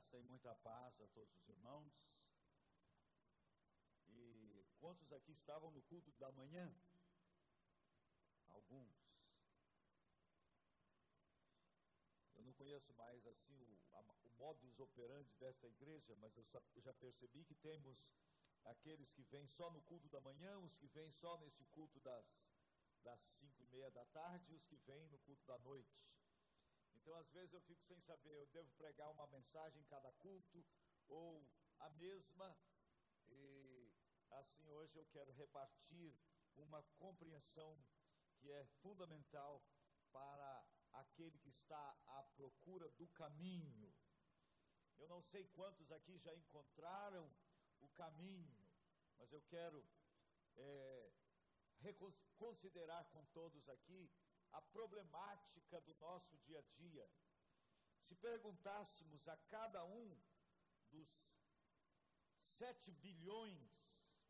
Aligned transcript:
Graça 0.00 0.18
e 0.18 0.22
muita 0.22 0.54
paz 0.54 0.98
a 0.98 1.06
todos 1.08 1.36
os 1.36 1.46
irmãos. 1.46 1.92
E 4.08 4.64
quantos 4.78 5.12
aqui 5.12 5.30
estavam 5.30 5.70
no 5.70 5.82
culto 5.82 6.10
da 6.12 6.32
manhã? 6.32 6.74
Alguns. 8.48 8.96
Eu 12.34 12.42
não 12.42 12.54
conheço 12.54 12.94
mais 12.94 13.26
assim 13.26 13.60
o, 13.62 13.78
a, 13.92 14.00
o 14.24 14.30
modus 14.38 14.80
operandi 14.80 15.34
desta 15.34 15.68
igreja, 15.68 16.16
mas 16.16 16.34
eu, 16.34 16.44
só, 16.44 16.62
eu 16.74 16.80
já 16.80 16.94
percebi 16.94 17.44
que 17.44 17.54
temos 17.54 18.10
aqueles 18.64 19.12
que 19.12 19.22
vêm 19.24 19.46
só 19.46 19.70
no 19.70 19.82
culto 19.82 20.08
da 20.08 20.20
manhã, 20.22 20.58
os 20.60 20.78
que 20.78 20.88
vêm 20.88 21.12
só 21.12 21.36
nesse 21.36 21.66
culto 21.66 22.00
das, 22.00 22.50
das 23.02 23.20
cinco 23.20 23.62
e 23.62 23.66
meia 23.66 23.90
da 23.90 24.06
tarde, 24.06 24.50
e 24.50 24.56
os 24.56 24.64
que 24.64 24.76
vêm 24.76 25.06
no 25.08 25.18
culto 25.18 25.44
da 25.44 25.58
noite. 25.58 26.02
Então, 27.00 27.14
às 27.14 27.30
vezes, 27.30 27.54
eu 27.54 27.60
fico 27.62 27.82
sem 27.82 27.98
saber, 27.98 28.34
eu 28.36 28.46
devo 28.48 28.70
pregar 28.72 29.10
uma 29.10 29.26
mensagem 29.28 29.80
em 29.80 29.84
cada 29.84 30.12
culto, 30.12 30.64
ou 31.08 31.48
a 31.78 31.88
mesma, 31.90 32.56
e 33.30 33.92
assim 34.30 34.68
hoje 34.68 34.96
eu 34.96 35.06
quero 35.06 35.32
repartir 35.32 36.14
uma 36.56 36.82
compreensão 36.98 37.82
que 38.36 38.50
é 38.50 38.64
fundamental 38.82 39.64
para 40.12 40.64
aquele 40.92 41.38
que 41.38 41.48
está 41.48 41.96
à 42.06 42.22
procura 42.36 42.88
do 42.90 43.08
caminho. 43.08 43.92
Eu 44.98 45.08
não 45.08 45.22
sei 45.22 45.46
quantos 45.48 45.90
aqui 45.90 46.18
já 46.18 46.34
encontraram 46.34 47.32
o 47.80 47.88
caminho, 47.88 48.62
mas 49.16 49.32
eu 49.32 49.40
quero 49.42 49.82
é, 50.56 51.12
considerar 52.36 53.04
com 53.06 53.24
todos 53.26 53.68
aqui 53.68 54.10
a 54.52 54.60
problemática 54.60 55.80
do 55.82 55.94
nosso 55.96 56.36
dia 56.38 56.58
a 56.58 56.62
dia. 56.76 57.08
Se 57.98 58.14
perguntássemos 58.14 59.28
a 59.28 59.36
cada 59.36 59.84
um 59.84 60.18
dos 60.90 61.10
sete 62.38 62.90
bilhões 62.92 64.20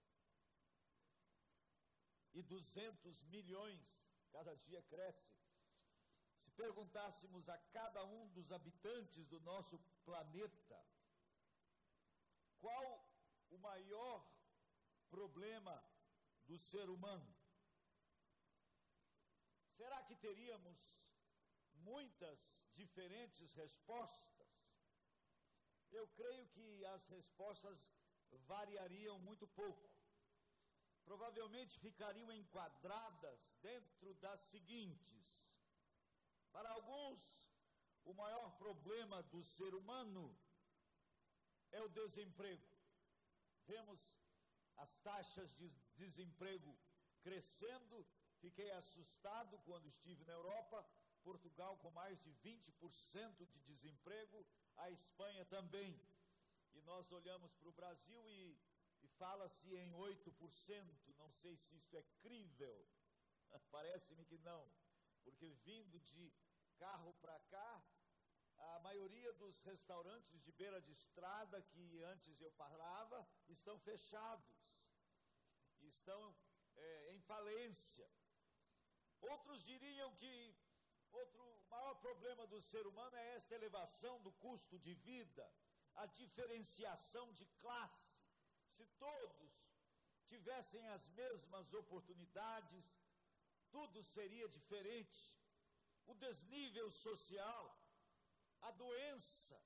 e 2.33 2.43
duzentos 2.43 3.23
milhões, 3.25 4.07
cada 4.31 4.55
dia 4.57 4.83
cresce, 4.83 5.35
se 6.37 6.51
perguntássemos 6.53 7.49
a 7.49 7.59
cada 7.59 8.05
um 8.05 8.29
dos 8.29 8.53
habitantes 8.53 9.27
do 9.27 9.41
nosso 9.41 9.79
planeta 10.05 10.85
qual 12.61 13.11
o 13.51 13.59
maior 13.59 14.25
problema 15.09 15.83
do 16.47 16.59
ser 16.59 16.89
humano, 16.89 17.35
será 19.81 19.99
que 20.09 20.17
teríamos 20.29 20.81
muitas 21.91 22.39
diferentes 22.81 23.55
respostas? 23.55 24.51
Eu 25.99 26.07
creio 26.19 26.45
que 26.55 26.85
as 26.95 27.07
respostas 27.17 27.79
variariam 28.55 29.19
muito 29.29 29.47
pouco. 29.61 29.89
Provavelmente 31.09 31.81
ficariam 31.87 32.31
enquadradas 32.41 33.57
dentro 33.63 34.15
das 34.25 34.41
seguintes: 34.53 35.27
para 36.53 36.69
alguns, 36.77 37.23
o 38.05 38.13
maior 38.23 38.51
problema 38.65 39.23
do 39.35 39.43
ser 39.57 39.75
humano 39.81 40.25
é 41.73 41.81
o 41.81 41.89
desemprego. 42.01 42.71
Vemos 43.73 44.01
as 44.77 44.93
taxas 44.99 45.55
de 45.61 45.69
desemprego 45.97 46.71
crescendo. 47.23 48.07
Fiquei 48.41 48.71
assustado 48.73 49.59
quando 49.67 49.87
estive 49.87 50.25
na 50.25 50.33
Europa. 50.33 50.85
Portugal 51.23 51.77
com 51.79 51.91
mais 51.91 52.19
de 52.23 52.33
20% 52.37 53.47
de 53.47 53.59
desemprego, 53.61 54.47
a 54.79 54.91
Espanha 54.91 55.45
também. 55.45 56.01
E 56.73 56.81
nós 56.81 57.13
olhamos 57.13 57.53
para 57.57 57.69
o 57.69 57.73
Brasil 57.73 58.27
e, 58.27 58.59
e 59.03 59.09
fala-se 59.09 59.69
em 59.77 59.93
8%. 59.93 61.15
Não 61.19 61.31
sei 61.31 61.57
se 61.57 61.77
isso 61.77 61.95
é 61.97 62.03
crível. 62.23 62.87
Parece-me 63.71 64.25
que 64.25 64.39
não 64.39 64.71
porque 65.23 65.49
vindo 65.65 65.99
de 66.01 66.33
carro 66.79 67.13
para 67.21 67.39
cá, 67.41 67.85
a 68.59 68.79
maioria 68.81 69.33
dos 69.35 69.63
restaurantes 69.63 70.43
de 70.43 70.53
beira 70.53 70.81
de 70.81 70.93
estrada 70.93 71.63
que 71.63 72.03
antes 72.05 72.41
eu 72.41 72.51
parava 72.53 73.27
estão 73.49 73.79
fechados, 73.79 74.83
estão 75.81 76.37
é, 76.77 77.13
em 77.15 77.21
falência. 77.21 78.09
Outros 79.21 79.63
diriam 79.65 80.15
que 80.15 80.55
outro 81.13 81.45
maior 81.69 81.95
problema 81.97 82.47
do 82.47 82.61
ser 82.61 82.87
humano 82.87 83.17
é 83.17 83.35
esta 83.35 83.55
elevação 83.55 84.21
do 84.23 84.33
custo 84.33 84.79
de 84.79 84.95
vida, 84.95 85.47
a 85.95 86.07
diferenciação 86.07 87.33
de 87.33 87.45
classe. 87.61 88.25
Se 88.67 88.87
todos 88.99 89.53
tivessem 90.27 90.87
as 90.89 91.09
mesmas 91.11 91.73
oportunidades, 91.75 92.93
tudo 93.71 94.03
seria 94.03 94.49
diferente. 94.49 95.39
O 96.07 96.15
desnível 96.15 96.91
social, 96.91 97.65
a 98.63 98.71
doença, 98.73 99.61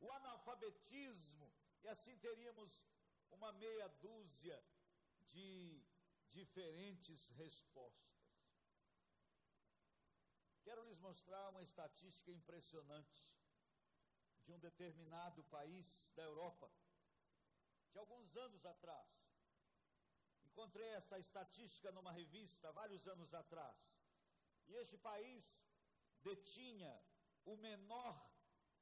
o 0.00 0.10
analfabetismo, 0.12 1.50
e 1.82 1.88
assim 1.88 2.16
teríamos 2.18 2.84
uma 3.30 3.52
meia 3.52 3.88
dúzia 3.88 4.62
de 5.32 5.82
diferentes 6.28 7.28
respostas. 7.30 8.19
Quero 10.62 10.84
lhes 10.84 10.98
mostrar 10.98 11.48
uma 11.48 11.62
estatística 11.62 12.30
impressionante 12.30 13.20
de 14.44 14.52
um 14.52 14.58
determinado 14.58 15.42
país 15.44 16.10
da 16.14 16.22
Europa, 16.22 16.70
de 17.92 17.98
alguns 17.98 18.36
anos 18.36 18.64
atrás. 18.66 19.08
Encontrei 20.44 20.88
essa 20.88 21.18
estatística 21.18 21.90
numa 21.92 22.12
revista 22.12 22.72
vários 22.72 23.06
anos 23.08 23.32
atrás. 23.32 24.00
E 24.68 24.74
este 24.74 24.98
país 24.98 25.66
detinha 26.22 26.92
o 27.44 27.56
menor 27.56 28.16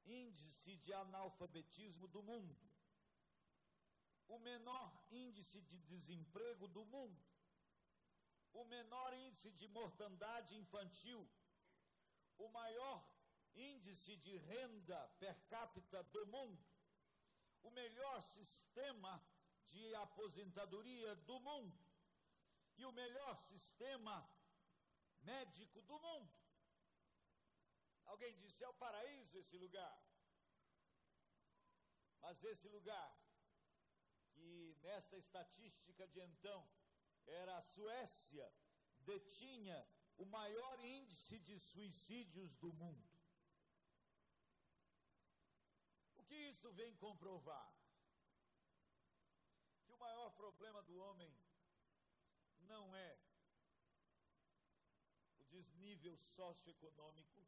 índice 0.04 0.76
de 0.76 0.92
analfabetismo 0.92 2.08
do 2.08 2.22
mundo, 2.22 2.56
o 4.26 4.38
menor 4.38 4.90
índice 5.10 5.60
de 5.62 5.78
desemprego 5.80 6.66
do 6.68 6.84
mundo, 6.84 7.22
o 8.52 8.64
menor 8.64 9.12
índice 9.14 9.50
de 9.52 9.68
mortandade 9.68 10.56
infantil, 10.56 11.28
o 12.38 12.48
maior 12.48 13.04
índice 13.54 14.16
de 14.16 14.36
renda 14.36 14.98
per 15.18 15.34
capita 15.48 16.02
do 16.04 16.26
mundo, 16.26 16.64
o 17.62 17.70
melhor 17.70 18.22
sistema 18.22 19.22
de 19.66 19.94
aposentadoria 19.96 21.14
do 21.16 21.38
mundo 21.40 21.78
e 22.76 22.84
o 22.84 22.92
melhor 22.92 23.36
sistema 23.36 24.16
médico 25.20 25.82
do 25.82 25.98
mundo. 25.98 26.32
Alguém 28.04 28.34
disse: 28.34 28.64
é 28.64 28.68
o 28.68 28.74
paraíso 28.74 29.38
esse 29.38 29.56
lugar. 29.56 29.96
Mas 32.20 32.42
esse 32.44 32.68
lugar, 32.68 33.10
que 34.32 34.76
nesta 34.82 35.16
estatística 35.16 36.06
de 36.06 36.20
então 36.20 36.68
era 37.26 37.56
a 37.56 37.60
Suécia, 37.60 38.52
detinha 39.00 39.78
o 40.18 40.26
maior 40.26 40.84
índice 40.84 41.38
de 41.38 41.58
suicídios 41.58 42.54
do 42.56 42.72
mundo. 42.72 43.08
O 46.16 46.22
que 46.24 46.34
isto 46.34 46.72
vem 46.72 46.94
comprovar? 46.96 47.78
o 49.98 50.06
maior 50.06 50.30
problema 50.30 50.80
do 50.82 50.96
homem 50.96 51.36
não 52.60 52.94
é 52.94 53.18
o 55.38 55.44
desnível 55.44 56.16
socioeconômico, 56.16 57.44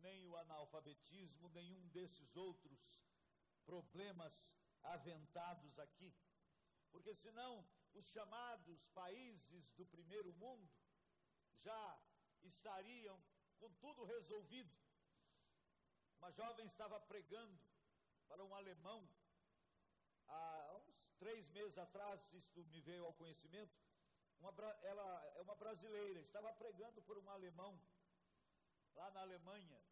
nem 0.00 0.26
o 0.26 0.36
analfabetismo, 0.36 1.48
nenhum 1.50 1.86
desses 1.90 2.34
outros 2.36 3.06
problemas 3.64 4.56
aventados 4.82 5.78
aqui. 5.78 6.12
Porque 6.90 7.14
senão 7.14 7.64
os 7.92 8.06
chamados 8.06 8.88
países 8.88 9.70
do 9.72 9.86
primeiro 9.86 10.32
mundo 10.34 10.68
já 11.58 11.98
estariam 12.42 13.18
com 13.58 13.72
tudo 13.74 14.04
resolvido. 14.04 14.72
Uma 16.18 16.30
jovem 16.30 16.66
estava 16.66 17.00
pregando 17.00 17.58
para 18.28 18.44
um 18.44 18.54
alemão 18.54 19.08
há 20.28 20.80
uns 20.88 21.12
três 21.18 21.48
meses 21.50 21.76
atrás, 21.78 22.32
isto 22.32 22.64
me 22.64 22.80
veio 22.80 23.04
ao 23.04 23.12
conhecimento, 23.14 23.74
uma, 24.40 24.52
ela 24.82 25.32
é 25.36 25.40
uma 25.42 25.54
brasileira, 25.54 26.20
estava 26.20 26.52
pregando 26.52 27.00
por 27.02 27.16
um 27.18 27.30
alemão, 27.30 27.78
lá 28.94 29.10
na 29.10 29.20
Alemanha. 29.20 29.82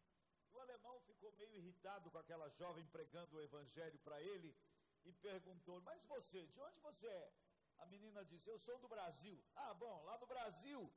O 0.51 0.59
alemão 0.59 0.99
ficou 1.01 1.31
meio 1.33 1.55
irritado 1.55 2.11
com 2.11 2.17
aquela 2.19 2.47
jovem 2.49 2.85
pregando 2.87 3.35
o 3.35 3.41
evangelho 3.41 3.97
para 3.99 4.21
ele 4.21 4.55
e 5.03 5.11
perguntou: 5.13 5.81
Mas 5.81 6.03
você, 6.05 6.45
de 6.47 6.59
onde 6.59 6.79
você 6.79 7.07
é? 7.07 7.33
A 7.79 7.85
menina 7.87 8.23
disse: 8.25 8.49
Eu 8.49 8.59
sou 8.59 8.77
do 8.77 8.87
Brasil. 8.87 9.43
Ah, 9.55 9.73
bom, 9.73 10.03
lá 10.03 10.17
no 10.19 10.27
Brasil 10.27 10.91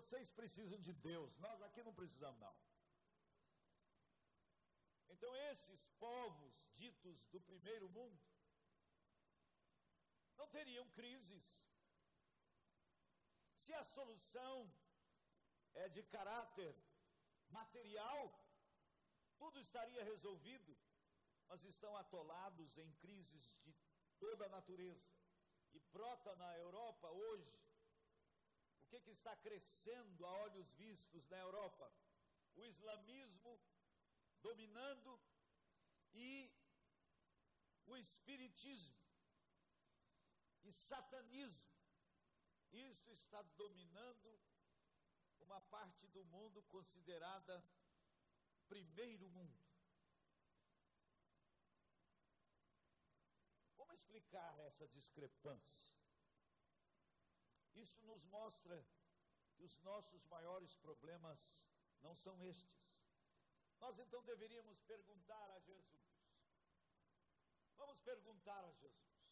vocês 0.00 0.30
precisam 0.30 0.78
de 0.80 0.92
Deus, 0.92 1.36
nós 1.38 1.62
aqui 1.62 1.82
não 1.82 1.94
precisamos, 1.94 2.40
não. 2.40 2.54
Então, 5.08 5.34
esses 5.50 5.88
povos 6.04 6.70
ditos 6.74 7.26
do 7.26 7.40
primeiro 7.40 7.88
mundo 7.88 8.20
não 10.36 10.48
teriam 10.48 10.88
crises. 10.90 11.46
Se 13.54 13.72
a 13.74 13.84
solução 13.84 14.56
é 15.74 15.88
de 15.88 16.02
caráter 16.02 16.74
material, 17.50 18.20
tudo 19.38 19.60
estaria 19.60 20.02
resolvido, 20.04 20.76
mas 21.48 21.62
estão 21.64 21.96
atolados 21.96 22.76
em 22.78 22.90
crises 22.94 23.56
de 23.62 23.72
toda 24.18 24.46
a 24.46 24.48
natureza. 24.48 25.12
E 25.74 25.78
brota 25.94 26.34
na 26.36 26.58
Europa 26.58 27.08
hoje, 27.10 27.54
que, 28.92 29.00
que 29.00 29.10
está 29.10 29.34
crescendo 29.36 30.26
a 30.26 30.30
olhos 30.46 30.70
vistos 30.74 31.26
na 31.28 31.38
Europa? 31.38 31.90
O 32.54 32.62
islamismo 32.62 33.58
dominando 34.42 35.18
e 36.12 36.52
o 37.86 37.96
espiritismo 37.96 38.94
e 40.64 40.72
satanismo. 40.72 41.72
Isto 42.70 43.10
está 43.10 43.40
dominando 43.62 44.38
uma 45.40 45.60
parte 45.62 46.06
do 46.08 46.24
mundo 46.26 46.62
considerada 46.64 47.64
primeiro 48.68 49.30
mundo. 49.30 49.64
Como 53.74 53.92
explicar 53.92 54.58
essa 54.60 54.86
discrepância? 54.88 56.01
Isso 57.74 58.00
nos 58.04 58.24
mostra 58.26 58.84
que 59.54 59.62
os 59.62 59.78
nossos 59.80 60.24
maiores 60.26 60.74
problemas 60.76 61.66
não 62.02 62.14
são 62.14 62.42
estes. 62.42 62.82
Nós 63.78 63.98
então 63.98 64.22
deveríamos 64.22 64.80
perguntar 64.82 65.50
a 65.50 65.58
Jesus. 65.60 66.02
Vamos 67.76 68.00
perguntar 68.00 68.64
a 68.64 68.72
Jesus. 68.72 69.22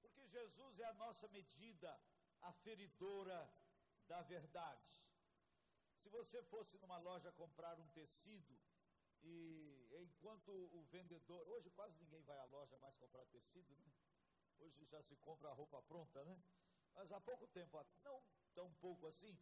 Porque 0.00 0.26
Jesus 0.26 0.78
é 0.80 0.84
a 0.84 0.94
nossa 0.94 1.28
medida 1.28 1.98
aferidora 2.42 3.50
da 4.06 4.20
verdade. 4.22 5.08
Se 5.96 6.08
você 6.08 6.42
fosse 6.42 6.76
numa 6.78 6.98
loja 6.98 7.32
comprar 7.32 7.78
um 7.78 7.88
tecido 7.88 8.58
e 9.22 9.88
enquanto 10.02 10.50
o 10.50 10.82
vendedor, 10.90 11.46
hoje 11.48 11.70
quase 11.70 11.96
ninguém 11.96 12.22
vai 12.22 12.38
à 12.38 12.44
loja 12.44 12.76
mais 12.78 12.96
comprar 12.96 13.24
tecido, 13.26 13.74
né? 13.76 13.92
Hoje 14.58 14.84
já 14.84 15.00
se 15.02 15.16
compra 15.16 15.48
a 15.48 15.52
roupa 15.54 15.80
pronta, 15.82 16.24
né? 16.24 16.42
Mas 16.94 17.12
há 17.12 17.20
pouco 17.20 17.46
tempo, 17.48 17.84
não 18.04 18.22
tão 18.54 18.72
pouco 18.74 19.06
assim, 19.06 19.36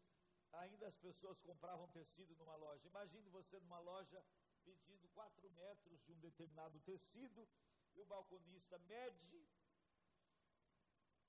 ainda 0.53 0.87
as 0.87 0.97
pessoas 0.97 1.41
compravam 1.43 1.89
tecido 1.89 2.35
numa 2.37 2.57
loja. 2.57 2.87
Imagine 2.87 3.29
você 3.29 3.59
numa 3.61 3.79
loja 3.81 4.25
pedindo 4.65 5.09
4 5.09 5.51
metros 5.51 6.03
de 6.05 6.13
um 6.13 6.21
determinado 6.21 6.79
tecido 6.81 7.49
e 7.95 8.01
o 8.01 8.07
balconista 8.07 8.79
mede 8.81 9.37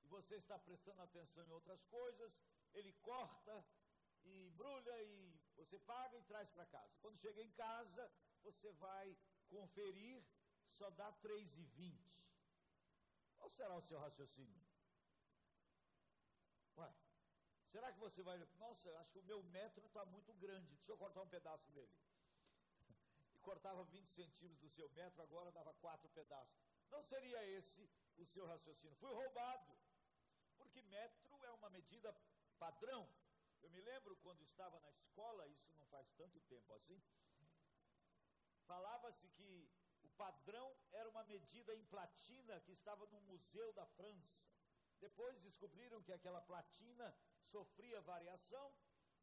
e 0.03 0.07
você 0.07 0.35
está 0.35 0.59
prestando 0.59 1.01
atenção 1.01 1.43
em 1.45 1.51
outras 1.51 1.83
coisas, 1.85 2.43
ele 2.73 2.91
corta 3.01 3.65
e 4.23 4.47
embrulha 4.47 5.01
e 5.03 5.39
você 5.55 5.79
paga 5.79 6.17
e 6.17 6.23
traz 6.23 6.49
para 6.49 6.65
casa. 6.65 6.93
Quando 6.99 7.17
chega 7.17 7.41
em 7.41 7.51
casa, 7.51 8.11
você 8.43 8.71
vai 8.73 9.17
conferir, 9.47 10.23
só 10.69 10.89
dá 10.91 11.11
3,20. 11.13 11.95
Qual 13.37 13.49
será 13.49 13.75
o 13.75 13.81
seu 13.81 13.99
raciocínio? 13.99 14.60
Será 17.71 17.91
que 17.93 17.99
você 17.99 18.21
vai. 18.21 18.37
Nossa, 18.59 18.91
acho 18.99 19.11
que 19.13 19.19
o 19.19 19.23
meu 19.23 19.41
metro 19.43 19.85
está 19.85 20.03
muito 20.05 20.33
grande, 20.33 20.75
deixa 20.75 20.91
eu 20.91 20.97
cortar 20.97 21.21
um 21.21 21.33
pedaço 21.37 21.71
dele. 21.71 21.93
E 23.33 23.39
cortava 23.39 23.83
20 23.85 24.09
centímetros 24.09 24.59
do 24.59 24.69
seu 24.69 24.89
metro, 24.89 25.21
agora 25.21 25.51
dava 25.53 25.73
quatro 25.75 26.09
pedaços. 26.09 26.59
Não 26.89 27.01
seria 27.01 27.41
esse 27.57 27.89
o 28.17 28.25
seu 28.25 28.45
raciocínio? 28.45 28.97
Fui 28.97 29.13
roubado. 29.13 29.71
Porque 30.57 30.81
metro 30.81 31.39
é 31.45 31.51
uma 31.51 31.69
medida 31.69 32.13
padrão. 32.59 33.07
Eu 33.61 33.69
me 33.69 33.81
lembro 33.81 34.17
quando 34.17 34.41
estava 34.41 34.77
na 34.81 34.91
escola, 34.91 35.47
isso 35.47 35.71
não 35.77 35.85
faz 35.85 36.11
tanto 36.17 36.41
tempo 36.41 36.73
assim. 36.73 37.01
Falava-se 38.65 39.29
que 39.29 39.69
o 40.03 40.09
padrão 40.09 40.67
era 40.91 41.09
uma 41.09 41.23
medida 41.23 41.73
em 41.73 41.85
platina 41.85 42.59
que 42.61 42.73
estava 42.73 43.05
no 43.07 43.21
Museu 43.21 43.71
da 43.73 43.85
França. 43.85 44.51
Depois 45.01 45.41
descobriram 45.41 46.01
que 46.03 46.13
aquela 46.13 46.41
platina 46.41 47.13
sofria 47.41 47.99
variação 48.01 48.73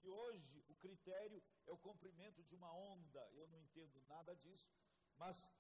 e 0.03 0.09
hoje 0.09 0.65
o 0.69 0.75
critério 0.75 1.43
é 1.67 1.73
o 1.73 1.79
comprimento 1.79 2.43
de 2.45 2.55
uma 2.55 2.73
onda. 2.73 3.23
Eu 3.33 3.47
não 3.49 3.61
entendo 3.61 4.01
nada 4.03 4.35
disso, 4.37 4.69
mas 5.17 5.53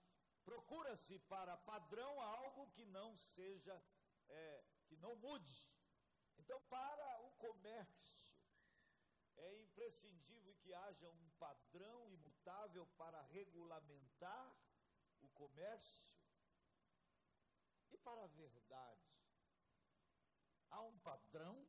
procura-se 0.44 1.19
para 1.20 1.56
padrão 1.59 2.20
algo 2.20 2.70
que 2.73 2.85
não 2.87 3.17
seja, 3.17 3.81
é, 4.29 4.65
que 4.87 4.97
não 4.97 5.15
mude. 5.17 5.70
Então, 6.37 6.61
para 6.69 7.23
o 7.23 7.31
comércio, 7.32 8.37
é 9.37 9.55
imprescindível 9.61 10.55
que 10.56 10.73
haja 10.73 11.09
um 11.11 11.31
padrão 11.38 12.11
imutável 12.11 12.87
para 12.97 13.21
regulamentar 13.23 14.53
o 15.21 15.29
comércio. 15.29 16.11
E 17.91 17.97
para 17.99 18.25
a 18.25 18.26
verdade, 18.26 19.18
há 20.70 20.81
um 20.82 20.99
padrão 20.99 21.67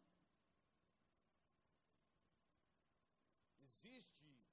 existe 3.60 4.46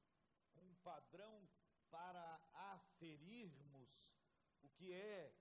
um 0.56 0.74
padrão 0.76 1.48
para 1.90 2.40
aferirmos 2.74 4.14
o 4.62 4.68
que 4.70 4.92
é 4.92 5.34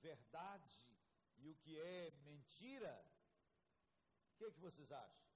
verdade 0.00 0.96
e 1.36 1.48
o 1.48 1.56
que 1.56 1.78
é 1.78 2.10
mentira? 2.22 2.94
O 4.32 4.36
que, 4.38 4.44
é 4.44 4.50
que 4.50 4.60
vocês 4.60 4.90
acham? 4.92 5.28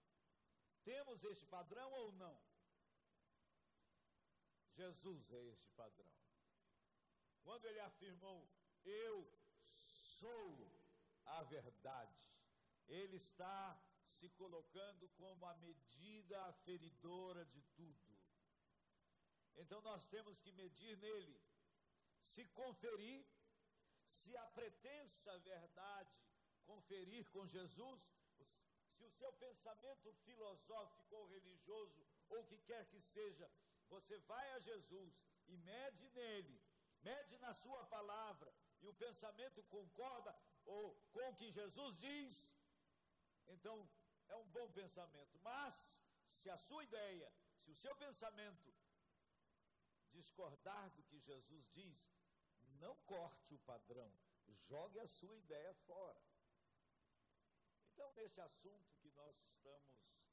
Temos 0.85 1.23
este 1.25 1.47
padrão 1.47 1.91
ou 1.93 2.13
não? 2.13 2.41
Jesus 4.71 5.33
é 5.33 5.43
este 5.47 5.71
padrão. 5.73 6.13
Quando 7.43 7.67
ele 7.67 7.81
afirmou, 7.81 8.49
Eu 8.85 9.33
sou 9.73 10.69
a 11.25 11.43
verdade, 11.45 12.32
ele 12.89 13.17
está 13.17 13.81
se 14.05 14.29
colocando 14.31 15.09
como 15.11 15.47
a 15.47 15.55
medida 15.57 16.45
aferidora 16.47 17.45
de 17.47 17.63
tudo. 17.77 18.13
Então 19.57 19.81
nós 19.83 20.07
temos 20.07 20.41
que 20.41 20.53
medir 20.53 20.97
nele, 20.99 21.41
se 22.21 22.45
conferir, 22.47 23.25
se 24.05 24.37
a 24.37 24.47
pretensa 24.47 25.39
verdade 25.39 26.17
conferir 26.65 27.25
com 27.31 27.47
Jesus, 27.47 28.01
se 28.95 29.05
o 29.05 29.11
seu 29.11 29.33
pensamento 29.35 30.13
filosófico 30.25 31.17
ou 31.17 31.27
religioso, 31.27 32.07
ou 32.29 32.41
o 32.41 32.47
que 32.47 32.59
quer 32.59 32.87
que 32.89 33.01
seja, 33.01 33.51
você 33.89 34.19
vai 34.21 34.51
a 34.53 34.59
Jesus 34.61 35.21
e 35.49 35.57
mede 35.57 36.09
nele, 36.11 36.61
mede 37.03 37.37
na 37.39 37.53
sua 37.53 37.85
palavra, 37.87 38.53
e 38.81 38.89
o 38.89 38.95
pensamento 38.95 39.63
concorda 39.65 40.35
ou 40.65 40.95
com 41.13 41.29
o 41.31 41.37
que 41.37 41.51
Jesus 41.51 41.99
diz, 41.99 42.57
então 43.49 43.89
é 44.29 44.37
um 44.37 44.49
bom 44.49 44.71
pensamento. 44.73 45.39
Mas, 45.41 46.01
se 46.29 46.49
a 46.51 46.57
sua 46.57 46.83
ideia, 46.85 47.33
se 47.61 47.71
o 47.71 47.75
seu 47.77 47.95
pensamento 47.97 48.75
discordar 50.11 50.91
do 50.91 51.03
que 51.05 51.19
Jesus 51.21 51.69
diz, 51.71 52.11
não 52.81 52.97
corte 53.07 53.55
o 53.55 53.59
padrão, 53.61 54.13
jogue 54.69 54.99
a 54.99 55.07
sua 55.07 55.37
ideia 55.37 55.75
fora. 55.75 56.23
Então, 57.93 58.13
neste 58.15 58.41
assunto 58.41 58.97
que 59.01 59.11
nós 59.11 59.37
estamos 59.37 60.29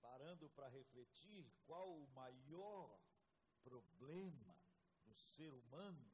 parando 0.00 0.48
para 0.50 0.68
refletir, 0.68 1.50
qual 1.64 1.88
o 1.90 2.08
maior 2.08 3.00
problema 3.62 4.56
do 5.04 5.14
ser 5.14 5.52
humano, 5.54 6.12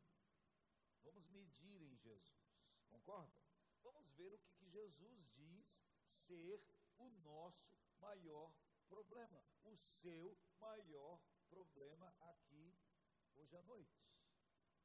vamos 1.03 1.27
medir 1.29 1.83
em 1.83 1.97
Jesus, 1.97 2.63
concorda? 2.89 3.48
Vamos 3.83 4.11
ver 4.17 4.33
o 4.33 4.39
que, 4.39 4.53
que 4.53 4.69
Jesus 4.69 5.29
diz 5.35 5.85
ser 6.05 6.63
o 6.99 7.09
nosso 7.23 7.79
maior 8.01 8.53
problema, 8.89 9.45
o 9.65 9.77
seu 9.77 10.37
maior 10.59 11.21
problema 11.49 12.15
aqui 12.21 12.77
hoje 13.35 13.57
à 13.57 13.63
noite. 13.63 14.05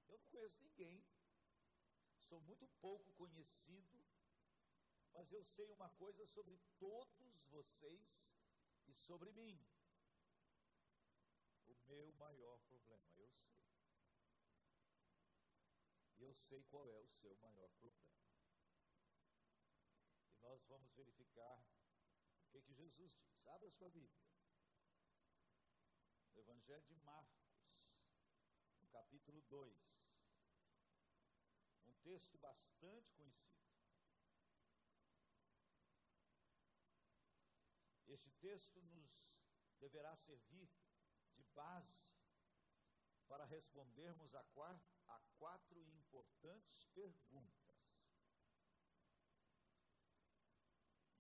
Eu 0.08 0.18
não 0.18 0.28
conheço 0.28 0.62
ninguém, 0.62 1.04
sou 2.18 2.40
muito 2.42 2.68
pouco 2.80 3.12
conhecido, 3.14 4.06
mas 5.12 5.32
eu 5.32 5.44
sei 5.44 5.70
uma 5.72 5.90
coisa 5.90 6.26
sobre 6.26 6.58
todos 6.78 7.46
vocês 7.50 8.36
e 8.88 8.94
sobre 8.94 9.32
mim. 9.32 9.60
O 11.68 11.76
meu 11.88 12.12
maior 12.14 12.60
problema, 12.60 13.10
eu 13.18 13.32
sei. 13.32 13.64
Eu 16.20 16.34
sei 16.36 16.64
qual 16.64 16.90
é 16.90 16.98
o 17.00 17.08
seu 17.08 17.36
maior 17.38 17.70
problema 17.72 18.23
nós 20.44 20.64
vamos 20.68 20.92
verificar 20.94 21.58
o 22.44 22.50
que, 22.52 22.62
que 22.62 22.74
Jesus 22.74 23.16
diz. 23.16 23.48
Abra 23.48 23.70
sua 23.70 23.90
Bíblia. 23.90 24.24
Evangelho 26.36 26.86
de 26.86 26.96
Marcos. 26.98 27.44
capítulo 28.94 29.42
2. 29.50 30.04
Um 31.88 31.94
texto 32.04 32.38
bastante 32.38 33.12
conhecido. 33.14 33.64
Este 38.06 38.30
texto 38.34 38.82
nos 38.84 39.34
deverá 39.80 40.16
servir 40.16 40.70
de 41.34 41.44
base 41.56 42.12
para 43.28 43.46
respondermos 43.46 44.36
a, 44.36 44.46
a 45.08 45.20
quatro 45.40 45.82
importantes 45.82 46.86
perguntas. 46.94 48.08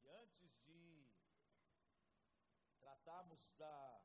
E 0.04 0.08
antes 0.08 0.56
de 0.66 1.12
tratarmos 3.04 3.52
da, 3.58 4.02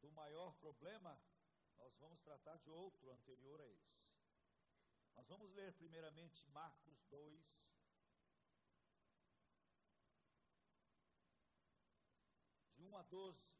do 0.00 0.10
maior 0.12 0.54
problema, 0.54 1.20
nós 1.76 1.94
vamos 1.96 2.22
tratar 2.22 2.56
de 2.56 2.70
outro 2.70 3.10
anterior 3.10 3.60
a 3.60 3.68
esse. 3.68 4.10
Nós 5.14 5.28
vamos 5.28 5.52
ler 5.52 5.74
primeiramente 5.74 6.48
Marcos 6.48 7.04
2, 7.10 7.74
de 12.76 12.84
1 12.84 12.96
a 12.96 13.02
12. 13.02 13.56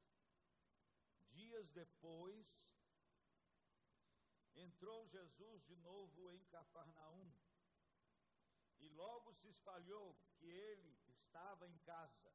Dias 1.33 1.71
depois, 1.71 2.73
entrou 4.57 5.07
Jesus 5.07 5.65
de 5.67 5.77
novo 5.77 6.31
em 6.31 6.43
Cafarnaum. 6.45 7.31
E 8.79 8.89
logo 8.89 9.35
se 9.35 9.49
espalhou 9.49 10.17
que 10.39 10.47
ele 10.47 10.99
estava 11.09 11.69
em 11.69 11.77
casa. 11.79 12.33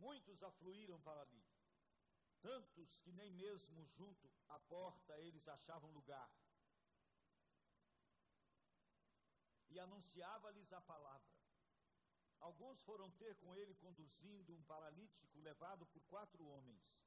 Muitos 0.00 0.42
afluíram 0.42 1.00
para 1.00 1.20
ali 1.20 1.44
tantos 2.40 3.00
que 3.02 3.12
nem 3.12 3.30
mesmo 3.32 3.84
junto 3.96 4.30
à 4.48 4.58
porta 4.60 5.18
eles 5.20 5.46
achavam 5.48 5.90
lugar. 5.90 6.30
E 9.70 9.78
anunciava-lhes 9.78 10.72
a 10.72 10.80
palavra. 10.80 11.36
Alguns 12.40 12.80
foram 12.82 13.10
ter 13.12 13.34
com 13.36 13.54
ele 13.54 13.74
conduzindo 13.74 14.54
um 14.54 14.62
paralítico 14.62 15.38
levado 15.40 15.84
por 15.86 16.02
quatro 16.04 16.46
homens. 16.46 17.06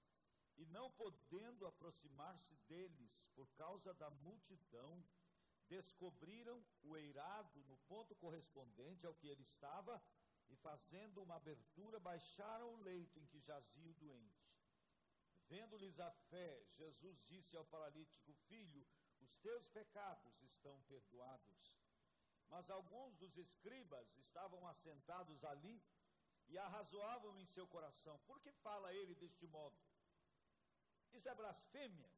E 0.57 0.65
não 0.65 0.91
podendo 0.91 1.65
aproximar-se 1.65 2.55
deles 2.67 3.27
por 3.33 3.47
causa 3.53 3.93
da 3.93 4.09
multidão, 4.09 5.03
descobriram 5.67 6.63
o 6.83 6.97
eirado 6.97 7.63
no 7.63 7.77
ponto 7.87 8.13
correspondente 8.15 9.05
ao 9.07 9.15
que 9.15 9.27
ele 9.27 9.41
estava 9.41 10.01
e, 10.51 10.55
fazendo 10.57 11.21
uma 11.23 11.37
abertura, 11.37 11.99
baixaram 11.99 12.73
o 12.73 12.81
leito 12.81 13.19
em 13.19 13.25
que 13.25 13.39
jazia 13.39 13.89
o 13.89 13.93
doente. 13.95 14.51
Vendo-lhes 15.47 15.99
a 15.99 16.11
fé, 16.29 16.63
Jesus 16.69 17.21
disse 17.25 17.55
ao 17.55 17.65
paralítico: 17.65 18.33
Filho, 18.47 18.85
os 19.19 19.35
teus 19.37 19.67
pecados 19.69 20.41
estão 20.43 20.81
perdoados. 20.83 21.61
Mas 22.49 22.69
alguns 22.69 23.15
dos 23.15 23.37
escribas 23.37 24.17
estavam 24.17 24.67
assentados 24.67 25.43
ali 25.45 25.81
e 26.47 26.57
arrazoavam 26.57 27.37
em 27.39 27.45
seu 27.45 27.67
coração: 27.67 28.19
Por 28.27 28.39
que 28.41 28.51
fala 28.51 28.93
ele 28.93 29.15
deste 29.15 29.47
modo? 29.47 29.77
Isso 31.13 31.29
é 31.29 31.35
blasfêmia. 31.35 32.11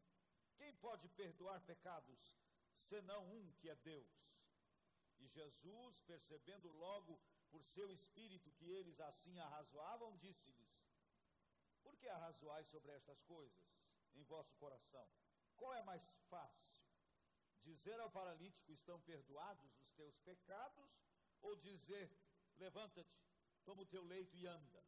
Quem 0.56 0.74
pode 0.76 1.08
perdoar 1.10 1.60
pecados 1.62 2.34
senão 2.74 3.22
um 3.38 3.52
que 3.54 3.70
é 3.70 3.76
Deus? 3.76 4.12
E 5.20 5.28
Jesus, 5.28 6.02
percebendo 6.02 6.72
logo 6.72 7.20
por 7.54 7.64
seu 7.64 7.88
espírito 7.98 8.56
que 8.58 8.70
eles 8.78 9.00
assim 9.10 9.36
arrazoavam, 9.48 10.18
disse-lhes: 10.26 10.76
por 11.84 11.96
que 11.98 12.08
arrazoais 12.08 12.68
sobre 12.68 12.92
estas 12.92 13.22
coisas 13.24 13.94
em 14.16 14.24
vosso 14.24 14.56
coração? 14.56 15.06
Qual 15.58 15.74
é 15.76 15.84
mais 15.84 16.06
fácil? 16.30 16.82
Dizer 17.62 18.00
ao 18.00 18.10
paralítico: 18.10 18.72
Estão 18.72 19.00
perdoados 19.02 19.78
os 19.82 19.92
teus 19.92 20.18
pecados? 20.20 20.92
Ou 21.42 21.56
dizer: 21.58 22.10
Levanta-te, 22.58 23.22
toma 23.66 23.84
o 23.84 23.92
teu 23.94 24.04
leito 24.04 24.36
e 24.38 24.48
anda? 24.48 24.84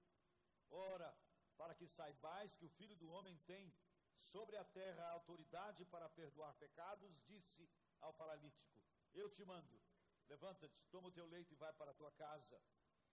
Ora, 0.72 1.16
para 1.58 1.76
que 1.76 1.88
saibais 1.88 2.56
que 2.56 2.66
o 2.66 2.76
Filho 2.80 2.96
do 2.96 3.10
Homem 3.10 3.38
tem 3.46 3.74
sobre 4.20 4.58
a 4.58 4.64
terra 4.64 5.10
autoridade 5.10 5.86
para 5.86 6.10
perdoar 6.10 6.54
pecados, 6.56 7.22
disse 7.26 7.70
ao 8.02 8.14
paralítico: 8.14 8.80
Eu 9.14 9.30
te 9.30 9.44
mando, 9.44 9.80
levanta-te, 10.28 10.84
toma 10.92 11.08
o 11.08 11.12
teu 11.12 11.26
leito 11.26 11.54
e 11.54 11.58
vai 11.58 11.74
para 11.74 11.92
a 11.92 11.94
tua 11.94 12.12
casa. 12.12 12.62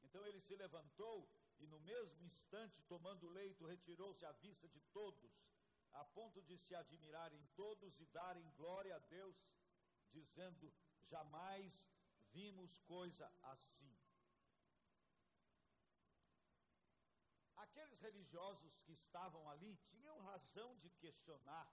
Então 0.03 0.27
ele 0.27 0.41
se 0.41 0.55
levantou 0.57 1.29
e 1.59 1.67
no 1.67 1.79
mesmo 1.81 2.23
instante, 2.25 2.83
tomando 2.85 3.27
o 3.27 3.31
leito, 3.31 3.65
retirou-se 3.65 4.25
à 4.25 4.33
vista 4.33 4.69
de 4.69 4.81
todos, 4.93 5.47
a 5.93 6.05
ponto 6.05 6.43
de 6.43 6.57
se 6.59 6.75
admirarem 6.75 7.45
todos 7.55 8.01
e 8.01 8.07
darem 8.07 8.51
glória 8.53 8.97
a 8.97 8.99
Deus, 8.99 9.37
dizendo: 10.11 10.73
Jamais 11.03 11.89
vimos 12.33 12.79
coisa 12.81 13.33
assim. 13.43 13.95
Aqueles 17.57 18.01
religiosos 18.01 18.77
que 18.81 18.93
estavam 18.93 19.49
ali 19.49 19.77
tinham 19.91 20.19
razão 20.23 20.77
de 20.79 20.91
questionar 20.91 21.73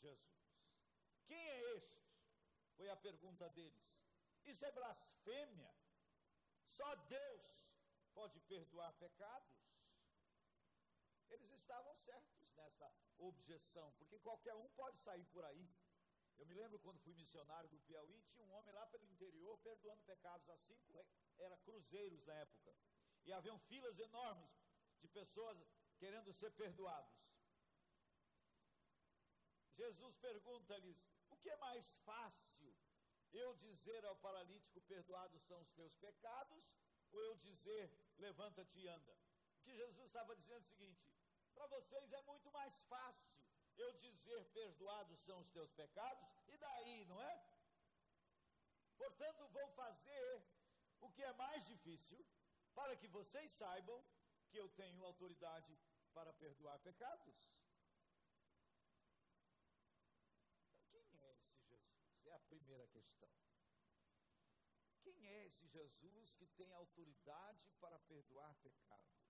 Jesus. 0.00 0.42
Quem 1.26 1.36
é 1.36 1.76
este? 1.76 2.00
Foi 2.76 2.88
a 2.88 2.96
pergunta 2.96 3.48
deles. 3.50 4.02
Isso 4.46 4.64
é 4.64 4.72
blasfêmia. 4.72 5.72
Só 6.66 6.94
Deus 7.16 7.74
pode 8.14 8.40
perdoar 8.40 8.92
pecados. 8.94 9.58
Eles 11.28 11.50
estavam 11.50 11.94
certos 11.94 12.52
nessa 12.54 12.92
objeção, 13.18 13.92
porque 13.98 14.18
qualquer 14.18 14.54
um 14.54 14.68
pode 14.70 14.98
sair 14.98 15.24
por 15.26 15.44
aí. 15.44 15.66
Eu 16.38 16.46
me 16.46 16.54
lembro 16.54 16.78
quando 16.80 17.00
fui 17.00 17.14
missionário 17.14 17.68
do 17.70 17.80
Piauí, 17.80 18.20
tinha 18.30 18.44
um 18.44 18.52
homem 18.52 18.74
lá 18.74 18.86
pelo 18.86 19.06
interior 19.06 19.56
perdoando 19.58 20.02
pecados 20.02 20.48
a 20.50 20.56
cinco, 20.56 21.06
era 21.38 21.56
cruzeiros 21.58 22.24
na 22.24 22.34
época. 22.34 22.74
E 23.24 23.32
haviam 23.32 23.58
filas 23.60 23.98
enormes 23.98 24.52
de 25.00 25.08
pessoas 25.08 25.64
querendo 25.98 26.32
ser 26.32 26.50
perdoados. 26.52 27.32
Jesus 29.74 30.16
pergunta-lhes: 30.16 31.08
o 31.30 31.36
que 31.36 31.50
é 31.50 31.56
mais 31.56 31.94
fácil? 32.04 32.74
Eu 33.32 33.54
dizer 33.56 34.04
ao 34.04 34.16
paralítico: 34.16 34.80
perdoados 34.82 35.42
são 35.42 35.60
os 35.60 35.70
teus 35.72 35.94
pecados, 35.96 36.64
ou 37.12 37.20
eu 37.20 37.36
dizer, 37.36 37.90
levanta-te 38.18 38.78
e 38.78 38.88
anda. 38.88 39.12
O 39.58 39.62
que 39.64 39.74
Jesus 39.74 40.06
estava 40.06 40.36
dizendo 40.36 40.58
é 40.58 40.66
o 40.66 40.70
seguinte: 40.74 41.02
para 41.54 41.66
vocês 41.66 42.12
é 42.12 42.22
muito 42.22 42.50
mais 42.50 42.74
fácil 42.84 43.42
eu 43.76 43.92
dizer, 43.94 44.44
perdoados 44.52 45.18
são 45.20 45.40
os 45.40 45.50
teus 45.50 45.70
pecados, 45.72 46.28
e 46.48 46.56
daí, 46.56 47.04
não 47.06 47.20
é? 47.22 47.42
Portanto, 48.96 49.48
vou 49.48 49.68
fazer 49.68 50.42
o 51.00 51.10
que 51.10 51.22
é 51.22 51.32
mais 51.32 51.66
difícil, 51.66 52.24
para 52.74 52.96
que 52.96 53.08
vocês 53.08 53.50
saibam 53.52 54.04
que 54.48 54.58
eu 54.58 54.68
tenho 54.70 55.04
autoridade 55.04 55.76
para 56.12 56.32
perdoar 56.34 56.78
pecados. 56.80 57.50
Então, 60.86 61.02
quem 61.04 61.22
é 61.22 61.32
esse 61.32 61.58
Jesus? 61.62 62.26
É 62.26 62.32
a 62.34 62.40
questão. 63.14 63.52
Quem 65.02 65.26
é 65.26 65.46
esse 65.46 65.66
Jesus 65.66 66.36
que 66.36 66.46
tem 66.46 66.72
autoridade 66.72 67.70
para 67.80 67.98
perdoar 68.00 68.54
pecados? 68.56 69.22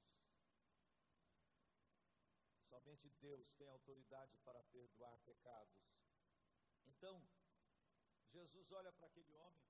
Somente 2.68 3.10
Deus 3.20 3.54
tem 3.54 3.68
autoridade 3.68 4.36
para 4.38 4.62
perdoar 4.64 5.18
pecados. 5.20 5.78
Então, 6.86 7.22
Jesus 8.30 8.72
olha 8.72 8.92
para 8.92 9.06
aquele 9.06 9.32
homem 9.34 9.62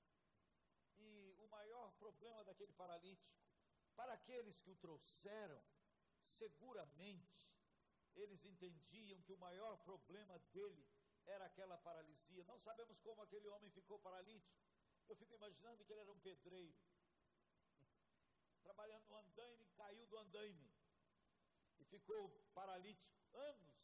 e 0.98 1.34
o 1.38 1.48
maior 1.48 1.92
problema 1.92 2.44
daquele 2.44 2.72
paralítico, 2.72 3.36
para 3.96 4.12
aqueles 4.12 4.60
que 4.62 4.70
o 4.70 4.76
trouxeram, 4.76 5.62
seguramente 6.20 7.52
eles 8.14 8.44
entendiam 8.44 9.20
que 9.22 9.32
o 9.32 9.38
maior 9.38 9.76
problema 9.78 10.38
dele 10.52 10.86
era 11.26 11.44
aquela 11.46 11.76
paralisia. 11.78 12.44
Não 12.44 12.58
sabemos 12.58 13.00
como 13.00 13.22
aquele 13.22 13.48
homem 13.48 13.70
ficou 13.70 13.98
paralítico. 13.98 14.60
Eu 15.08 15.16
fico 15.16 15.34
imaginando 15.34 15.84
que 15.84 15.92
ele 15.92 16.00
era 16.00 16.12
um 16.12 16.20
pedreiro, 16.20 16.74
trabalhando 18.62 19.06
no 19.08 19.16
andaime, 19.16 19.66
caiu 19.76 20.06
do 20.06 20.18
andaime 20.18 20.72
e 21.78 21.84
ficou 21.84 22.30
paralítico 22.54 23.12
anos 23.34 23.74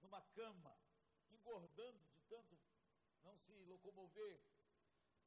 numa 0.00 0.22
cama, 0.38 0.76
engordando 1.30 2.06
de 2.06 2.20
tanto 2.28 2.58
não 3.22 3.36
se 3.38 3.52
locomover, 3.64 4.40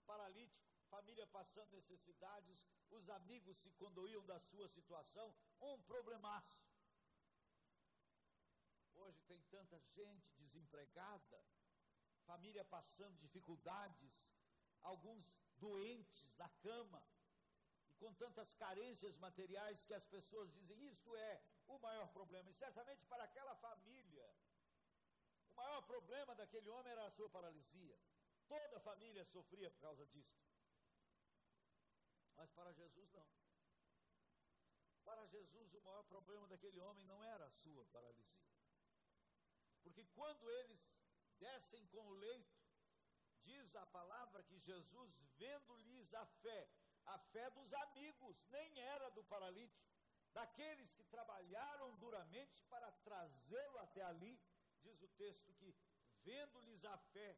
paralítico, 0.05 0.63
família 0.89 1.27
passando 1.27 1.71
necessidades, 1.71 2.65
os 2.91 3.09
amigos 3.09 3.57
se 3.57 3.71
condoíam 3.71 4.25
da 4.25 4.39
sua 4.39 4.67
situação, 4.67 5.33
um 5.61 5.81
problemaço. 5.83 6.72
Hoje 9.03 9.21
tem 9.31 9.41
tanta 9.55 9.79
gente 9.95 10.31
desempregada, 10.41 11.39
família 12.25 12.63
passando 12.65 13.17
dificuldades, 13.17 14.33
alguns 14.81 15.23
doentes 15.57 16.35
na 16.37 16.49
cama, 16.67 17.01
e 17.89 17.93
com 17.95 18.13
tantas 18.13 18.53
carências 18.53 19.17
materiais 19.17 19.85
que 19.85 19.93
as 19.93 20.07
pessoas 20.07 20.51
dizem: 20.53 20.77
isto 20.87 21.15
é 21.15 21.43
o 21.67 21.77
maior 21.79 22.07
problema. 22.17 22.49
E 22.49 22.53
certamente 22.53 23.05
para 23.05 23.23
aquela 23.23 23.55
família, 23.55 24.27
maior 25.55 25.81
problema 25.83 26.35
daquele 26.35 26.69
homem 26.69 26.91
era 26.91 27.05
a 27.05 27.11
sua 27.11 27.29
paralisia. 27.29 27.97
Toda 28.47 28.77
a 28.77 28.79
família 28.79 29.23
sofria 29.25 29.69
por 29.71 29.81
causa 29.81 30.05
disso. 30.07 30.41
Mas 32.35 32.51
para 32.51 32.71
Jesus, 32.73 33.11
não. 33.13 33.27
Para 35.03 35.25
Jesus, 35.27 35.73
o 35.73 35.81
maior 35.81 36.03
problema 36.03 36.47
daquele 36.47 36.79
homem 36.79 37.05
não 37.05 37.23
era 37.23 37.45
a 37.45 37.51
sua 37.51 37.85
paralisia. 37.85 38.62
Porque 39.83 40.05
quando 40.05 40.49
eles 40.49 40.81
descem 41.37 41.85
com 41.87 42.07
o 42.07 42.13
leito, 42.13 42.63
diz 43.43 43.75
a 43.75 43.85
palavra 43.87 44.43
que 44.43 44.57
Jesus, 44.59 45.21
vendo-lhes 45.37 46.13
a 46.13 46.25
fé, 46.25 46.69
a 47.05 47.19
fé 47.19 47.49
dos 47.51 47.73
amigos, 47.73 48.45
nem 48.47 48.79
era 48.79 49.09
do 49.11 49.23
paralítico, 49.25 49.93
daqueles 50.31 50.95
que 50.95 51.03
trabalharam 51.05 51.95
duramente 51.97 52.63
para 52.63 52.91
trazê-lo 52.91 53.77
até 53.79 54.01
ali, 54.03 54.39
diz 54.81 55.01
o 55.01 55.07
texto 55.09 55.53
que, 55.53 55.75
vendo-lhes 56.23 56.83
a 56.85 56.97
fé, 56.97 57.37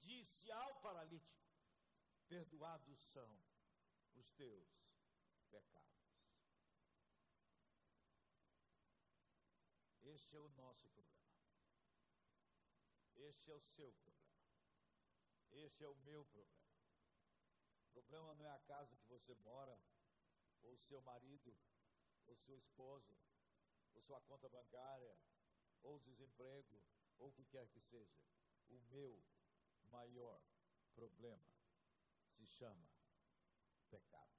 disse 0.00 0.50
ao 0.52 0.80
paralítico: 0.80 1.44
Perdoados 2.28 2.98
são 3.12 3.44
os 4.14 4.30
teus 4.32 4.68
pecados. 5.50 5.86
Este 10.02 10.36
é 10.36 10.40
o 10.40 10.48
nosso 10.50 10.88
problema. 10.90 11.15
Este 13.16 13.50
é 13.50 13.54
o 13.54 13.60
seu 13.60 13.92
problema. 13.92 14.26
Este 15.52 15.84
é 15.84 15.88
o 15.88 15.94
meu 15.96 16.24
problema. 16.26 16.66
O 17.86 17.90
problema 17.92 18.34
não 18.34 18.44
é 18.44 18.50
a 18.50 18.58
casa 18.60 18.96
que 18.96 19.08
você 19.08 19.34
mora, 19.36 19.80
ou 20.62 20.74
o 20.74 20.78
seu 20.78 21.00
marido, 21.02 21.56
ou 22.26 22.36
sua 22.36 22.56
esposa, 22.56 23.16
ou 23.94 24.02
sua 24.02 24.20
conta 24.20 24.48
bancária, 24.48 25.18
ou 25.82 25.98
desemprego, 26.00 26.84
ou 27.18 27.28
o 27.28 27.32
que 27.32 27.44
quer 27.46 27.68
que 27.68 27.80
seja. 27.80 28.20
O 28.68 28.78
meu 28.80 29.24
maior 29.84 30.42
problema 30.94 31.54
se 32.26 32.44
chama 32.44 32.90
pecado. 33.88 34.36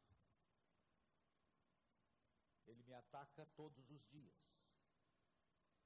Ele 2.66 2.84
me 2.84 2.94
ataca 2.94 3.46
todos 3.56 3.90
os 3.90 4.06
dias. 4.08 4.67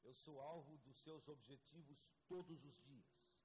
Eu 0.04 0.14
sou 0.14 0.42
alvo 0.42 0.78
dos 0.80 0.98
seus 0.98 1.28
objetivos 1.28 2.14
todos 2.28 2.64
os 2.64 2.78
dias. 2.82 3.42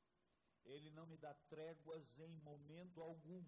Ele 0.64 0.90
não 0.90 1.06
me 1.06 1.16
dá 1.16 1.32
tréguas 1.34 2.18
em 2.18 2.34
momento 2.38 3.00
algum. 3.00 3.44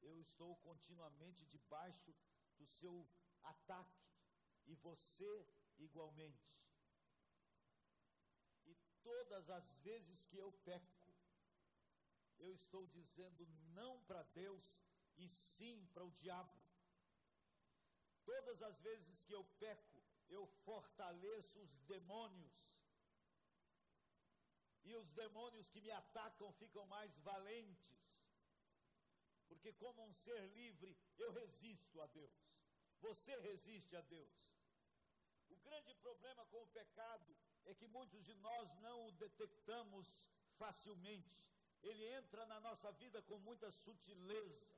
Eu 0.00 0.20
estou 0.20 0.56
continuamente 0.56 1.44
debaixo 1.46 2.14
do 2.58 2.66
seu 2.66 3.08
ataque. 3.42 4.02
E 4.66 4.74
você 4.76 5.46
igualmente. 5.78 6.52
E 8.64 8.74
todas 9.02 9.50
as 9.50 9.76
vezes 9.78 10.26
que 10.26 10.36
eu 10.36 10.52
peco, 10.64 11.12
eu 12.38 12.52
estou 12.54 12.86
dizendo 12.86 13.46
não 13.74 14.00
para 14.04 14.22
Deus 14.22 14.82
e 15.16 15.28
sim 15.28 15.86
para 15.92 16.04
o 16.04 16.10
diabo. 16.10 16.60
Todas 18.24 18.62
as 18.62 18.78
vezes 18.80 19.24
que 19.24 19.32
eu 19.32 19.44
peco, 19.58 19.91
eu 20.28 20.46
fortaleço 20.64 21.58
os 21.60 21.72
demônios. 21.82 22.74
E 24.84 24.94
os 24.96 25.12
demônios 25.12 25.70
que 25.70 25.80
me 25.80 25.90
atacam 25.90 26.52
ficam 26.52 26.84
mais 26.86 27.18
valentes. 27.20 28.26
Porque, 29.48 29.72
como 29.74 30.04
um 30.04 30.12
ser 30.12 30.42
livre, 30.48 30.96
eu 31.18 31.30
resisto 31.32 32.00
a 32.00 32.06
Deus. 32.06 32.32
Você 33.00 33.36
resiste 33.40 33.96
a 33.96 34.00
Deus. 34.00 34.32
O 35.50 35.56
grande 35.56 35.94
problema 35.94 36.44
com 36.46 36.62
o 36.62 36.66
pecado 36.68 37.36
é 37.64 37.74
que 37.74 37.86
muitos 37.86 38.24
de 38.24 38.34
nós 38.36 38.74
não 38.80 39.08
o 39.08 39.12
detectamos 39.12 40.30
facilmente. 40.56 41.42
Ele 41.82 42.04
entra 42.18 42.46
na 42.46 42.60
nossa 42.60 42.90
vida 42.92 43.20
com 43.22 43.38
muita 43.38 43.70
sutileza. 43.70 44.74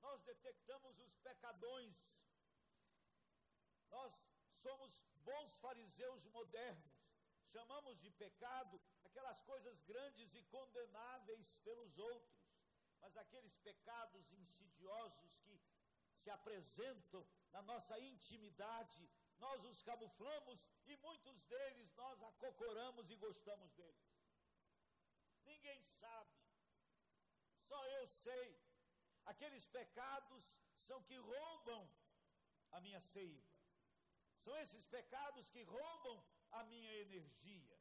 Nós 0.00 0.22
detectamos 0.22 0.98
os 0.98 1.16
pecadões. 1.16 1.98
Nós 3.90 4.24
somos 4.64 4.92
bons 5.28 5.56
fariseus 5.64 6.26
modernos. 6.36 6.94
Chamamos 7.52 8.00
de 8.00 8.10
pecado 8.24 8.80
aquelas 9.04 9.42
coisas 9.42 9.76
grandes 9.90 10.34
e 10.34 10.42
condenáveis 10.56 11.58
pelos 11.66 11.98
outros, 11.98 12.40
mas 13.00 13.16
aqueles 13.16 13.56
pecados 13.58 14.32
insidiosos 14.32 15.40
que 15.40 15.58
se 16.20 16.30
apresentam 16.30 17.26
na 17.50 17.62
nossa 17.62 17.98
intimidade, 17.98 19.08
nós 19.38 19.64
os 19.64 19.82
camuflamos 19.82 20.70
e 20.86 20.96
muitos 20.98 21.44
deles 21.44 21.94
nós 21.94 22.22
acocoramos 22.22 23.10
e 23.10 23.16
gostamos 23.16 23.72
deles. 23.72 24.10
Ninguém 25.44 25.82
sabe, 26.02 26.36
só 27.68 27.80
eu 27.98 28.06
sei. 28.08 28.48
Aqueles 29.24 29.66
pecados 29.66 30.60
são 30.74 31.02
que 31.08 31.16
roubam 31.16 31.82
a 32.72 32.80
minha 32.80 33.00
seiva. 33.00 33.49
São 34.44 34.56
esses 34.56 34.86
pecados 34.86 35.50
que 35.50 35.62
roubam 35.62 36.16
a 36.50 36.64
minha 36.64 36.92
energia. 37.04 37.78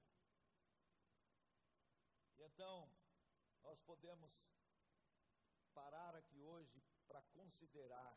E 2.35 2.41
então, 2.43 2.91
nós 3.63 3.81
podemos 3.81 4.33
parar 5.73 6.15
aqui 6.15 6.41
hoje 6.41 6.83
para 7.07 7.21
considerar 7.37 8.13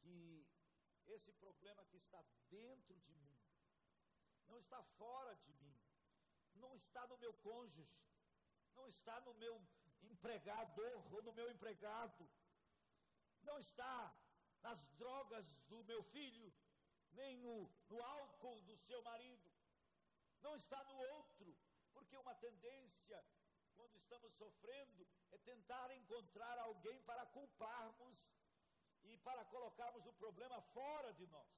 que 0.00 0.48
esse 1.08 1.32
problema 1.34 1.84
que 1.90 1.98
está 1.98 2.24
dentro 2.48 2.98
de 3.00 3.14
mim, 3.14 3.38
não 4.46 4.58
está 4.58 4.82
fora 4.82 5.36
de 5.36 5.52
mim, 5.54 5.78
não 6.54 6.74
está 6.74 7.06
no 7.06 7.18
meu 7.18 7.34
cônjuge, 7.34 8.02
não 8.74 8.88
está 8.88 9.20
no 9.20 9.34
meu 9.34 9.54
empregador 10.02 11.14
ou 11.14 11.22
no 11.22 11.34
meu 11.34 11.50
empregado, 11.50 12.26
não 13.42 13.58
está 13.58 14.16
nas 14.66 14.84
drogas 15.02 15.46
do 15.70 15.78
meu 15.84 16.02
filho, 16.14 16.46
nem 17.12 17.36
no, 17.44 17.56
no 17.90 18.02
álcool 18.02 18.60
do 18.62 18.76
seu 18.76 19.00
marido. 19.02 19.50
Não 20.46 20.54
está 20.56 20.82
no 20.84 20.96
outro, 21.16 21.56
porque 21.94 22.16
uma 22.16 22.34
tendência, 22.34 23.18
quando 23.76 23.94
estamos 23.96 24.32
sofrendo, 24.32 25.06
é 25.30 25.38
tentar 25.38 25.88
encontrar 25.96 26.58
alguém 26.58 27.00
para 27.02 27.24
culparmos 27.26 28.18
e 29.04 29.16
para 29.18 29.44
colocarmos 29.44 30.04
o 30.06 30.12
problema 30.14 30.60
fora 30.76 31.12
de 31.12 31.26
nós. 31.28 31.54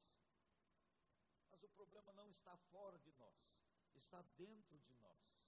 Mas 1.51 1.63
o 1.63 1.69
problema 1.71 2.13
não 2.13 2.29
está 2.29 2.55
fora 2.73 2.99
de 2.99 3.13
nós, 3.13 3.59
está 3.95 4.21
dentro 4.37 4.79
de 4.81 4.95
nós. 4.97 5.41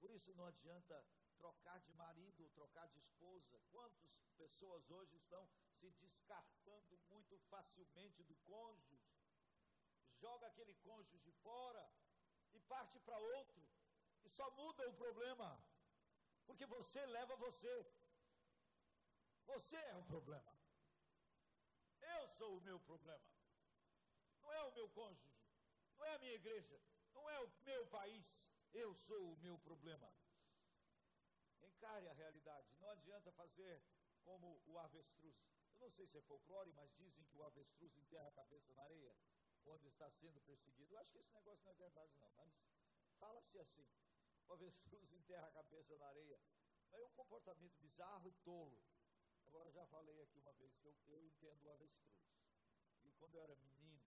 Por 0.00 0.10
isso 0.10 0.34
não 0.34 0.46
adianta 0.46 0.96
trocar 1.44 1.78
de 1.86 1.92
marido 1.92 2.48
trocar 2.60 2.86
de 2.88 2.98
esposa. 2.98 3.60
Quantas 3.70 4.12
pessoas 4.42 4.90
hoje 4.90 5.14
estão 5.16 5.42
se 5.78 5.90
descartando 6.04 6.98
muito 7.10 7.38
facilmente 7.52 8.22
do 8.30 8.36
cônjuge? 8.50 9.12
Joga 10.22 10.46
aquele 10.46 10.74
cônjuge 10.88 11.30
fora 11.46 11.84
e 12.54 12.60
parte 12.60 12.98
para 13.00 13.18
outro 13.18 13.62
e 14.24 14.28
só 14.30 14.50
muda 14.52 14.88
o 14.88 14.94
problema, 14.94 15.50
porque 16.46 16.64
você 16.64 17.04
leva 17.18 17.36
você. 17.36 17.74
Você 19.52 19.76
é 19.76 19.96
o 19.96 20.04
problema. 20.04 20.52
Eu 22.16 22.28
sou 22.28 22.56
o 22.56 22.62
meu 22.62 22.80
problema. 22.80 23.30
Não 24.40 24.52
é 24.52 24.62
o 24.62 24.72
meu 24.72 24.88
cônjuge, 24.88 25.44
não 25.98 26.06
é 26.06 26.14
a 26.14 26.18
minha 26.18 26.36
igreja, 26.42 26.80
não 27.12 27.28
é 27.28 27.38
o 27.40 27.52
meu 27.66 27.86
país. 27.98 28.28
Eu 28.72 28.94
sou 28.94 29.22
o 29.32 29.38
meu 29.38 29.58
problema. 29.58 30.10
Encare 31.84 32.08
a 32.08 32.14
realidade. 32.14 32.74
Não 32.80 32.88
adianta 32.88 33.30
fazer 33.32 33.82
como 34.22 34.58
o 34.64 34.78
avestruz. 34.78 35.36
Eu 35.74 35.80
não 35.80 35.90
sei 35.90 36.06
se 36.06 36.16
é 36.16 36.22
folclore, 36.22 36.72
mas 36.72 36.90
dizem 36.94 37.22
que 37.26 37.36
o 37.36 37.42
avestruz 37.44 37.94
enterra 37.98 38.26
a 38.28 38.32
cabeça 38.32 38.72
na 38.72 38.84
areia 38.84 39.14
quando 39.62 39.86
está 39.88 40.10
sendo 40.12 40.40
perseguido. 40.40 40.94
Eu 40.94 40.98
acho 40.98 41.12
que 41.12 41.18
esse 41.18 41.30
negócio 41.34 41.62
não 41.62 41.72
é 41.72 41.74
verdade, 41.74 42.10
não, 42.16 42.32
mas 42.32 42.50
fala-se 43.18 43.58
assim: 43.58 43.86
o 44.46 44.52
avestruz 44.54 45.12
enterra 45.12 45.46
a 45.46 45.52
cabeça 45.52 45.98
na 45.98 46.06
areia. 46.06 46.40
É 46.90 47.04
um 47.04 47.10
comportamento 47.10 47.76
bizarro 47.76 48.26
e 48.30 48.32
tolo. 48.36 48.82
Agora, 49.44 49.70
já 49.70 49.86
falei 49.88 50.22
aqui 50.22 50.38
uma 50.38 50.54
vez 50.54 50.80
que 50.80 50.86
eu, 50.88 50.96
eu 51.08 51.22
entendo 51.22 51.66
o 51.66 51.70
avestruz. 51.70 52.32
E 53.02 53.12
quando 53.12 53.34
eu 53.34 53.42
era 53.42 53.54
menino, 53.56 54.02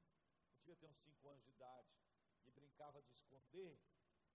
eu 0.50 0.58
devia 0.58 0.76
ter 0.78 0.88
uns 0.88 0.98
5 0.98 1.30
anos 1.30 1.44
de 1.44 1.52
idade, 1.52 1.96
e 2.44 2.50
brincava 2.50 3.04
de 3.04 3.12
esconder, 3.12 3.78